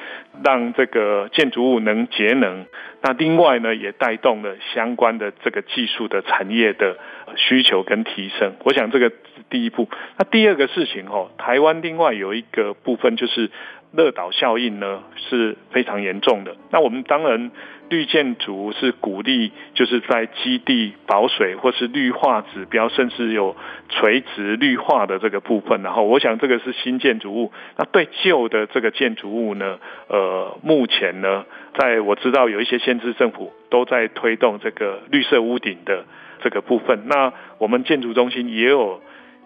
[0.44, 2.66] 让这个建筑物能节能。
[3.02, 6.98] 那另外呢，也带动了相关的这个技术的产业的
[7.36, 8.54] 需求跟提升。
[8.64, 9.88] 我想这个是第一步。
[10.18, 13.50] 那第二个事情哦，台湾另外有一个部分就是。
[13.90, 16.54] 热岛效应呢是非常严重的。
[16.70, 17.50] 那我们当然
[17.88, 23.56] 绿建筑是鼓励，就是在基地保水或是绿化指标，甚至有
[23.88, 25.80] 垂直绿化的这个部分。
[25.82, 27.50] 然后，我想这个是新建筑物。
[27.78, 31.46] 那对旧的这个建筑物呢，呃，目前呢，
[31.78, 36.04] 在我知道有一些县市政府都在推动这个绿色屋顶的
[36.42, 37.02] 这个部分。
[37.06, 39.00] 那我们建筑中心也有。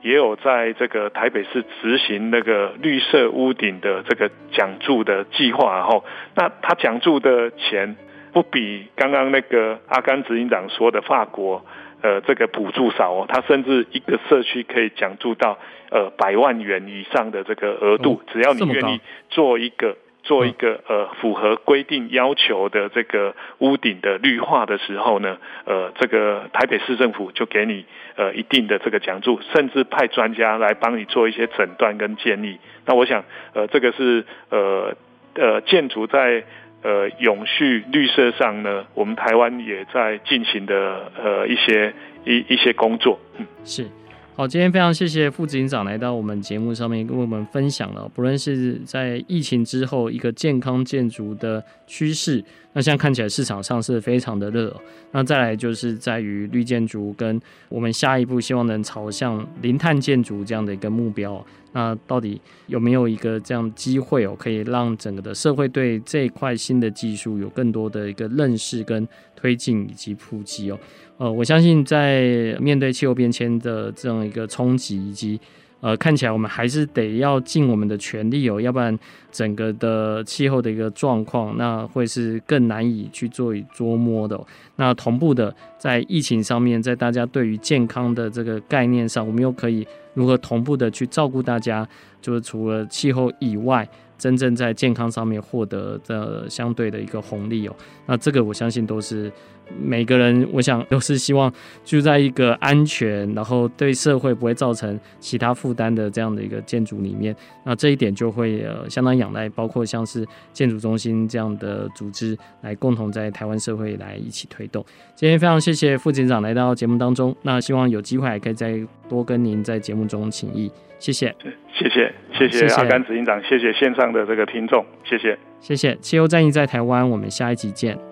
[0.04, 7.94] 也有在这个台北市执行那个绿色屋顶的这个奖助的计划，然后那他奖助的钱
[8.32, 11.64] 不比刚刚那个阿甘执行长说的法国
[12.00, 15.56] 呃这个补助少哦，他甚至一个社区可以奖助到
[15.92, 19.96] 呃百万元以上的这个额度，只要你愿意做一个。
[20.22, 27.84] 做一个呃符合规定要求的这个屋顶的绿化的时候呢，呃，这个台北市政府就给你
[28.16, 32.58] 呃一定的这个奖助，甚至派专家来帮你做一些诊断跟建议。
[32.86, 34.94] 那我想呃这个是呃
[35.34, 36.44] 呃建筑在
[36.82, 41.92] 呃永续绿色上呢，我们台湾也在进行的呃一些
[42.24, 43.18] 一一些工作。
[43.38, 43.86] 嗯，是。
[44.34, 52.42] 好，今天非常谢谢副警长来到我们节目上面，跟我们分享了，不论是在疫情之后一个健康建筑的趋势，
[52.72, 54.74] 那现在看起来市场上是非常的热。
[55.10, 61.44] 那再来就是在于绿建筑跟我们下一步希望能朝向零碳建筑这样的一个目标。
[61.74, 70.78] 那到底有没有一个这样机会哦，可以让整个的社会对这一块新的技术有更多的一个认识跟推进以及普及哦？
[71.16, 75.40] 呃，我相信在面对气候变迁的这样一个冲击，以及
[75.82, 78.96] 呃，看起来我们还是得要尽我们的全力哦，要不然
[79.32, 84.40] 整个的气候的一个状况，那会是更难以去做以捉摸的。
[84.76, 91.86] 那同步的，在疫情上面，在大家对于健康的这个概念上，我们又可以如何同步的去照顾大家？
[92.20, 97.74] 就是除了气候以外，真正在健康上面获得的相对的一个红利哦。
[98.06, 99.32] 那这个我相信都是。
[99.80, 101.52] 每个人，我想都是希望
[101.84, 107.34] 住在一个安全，然后对社会不会造成其他负担的这样的一个建筑里面。
[107.64, 114.84] 那这一点就会呃相当仰赖，包括像是建筑中心这样的组织来共同在台湾社会来一起推动。
[115.14, 120.70] 今天非常谢谢副警长来到节目当中，那希望有机会还可以再多跟您在节目中请益。
[120.98, 121.34] 谢谢，
[121.72, 125.96] 谢谢，谢谢阿甘执行长，谢谢线上的这个听众，谢谢，谢谢。
[125.96, 128.11] 汽油战役在台湾，我们下一集见。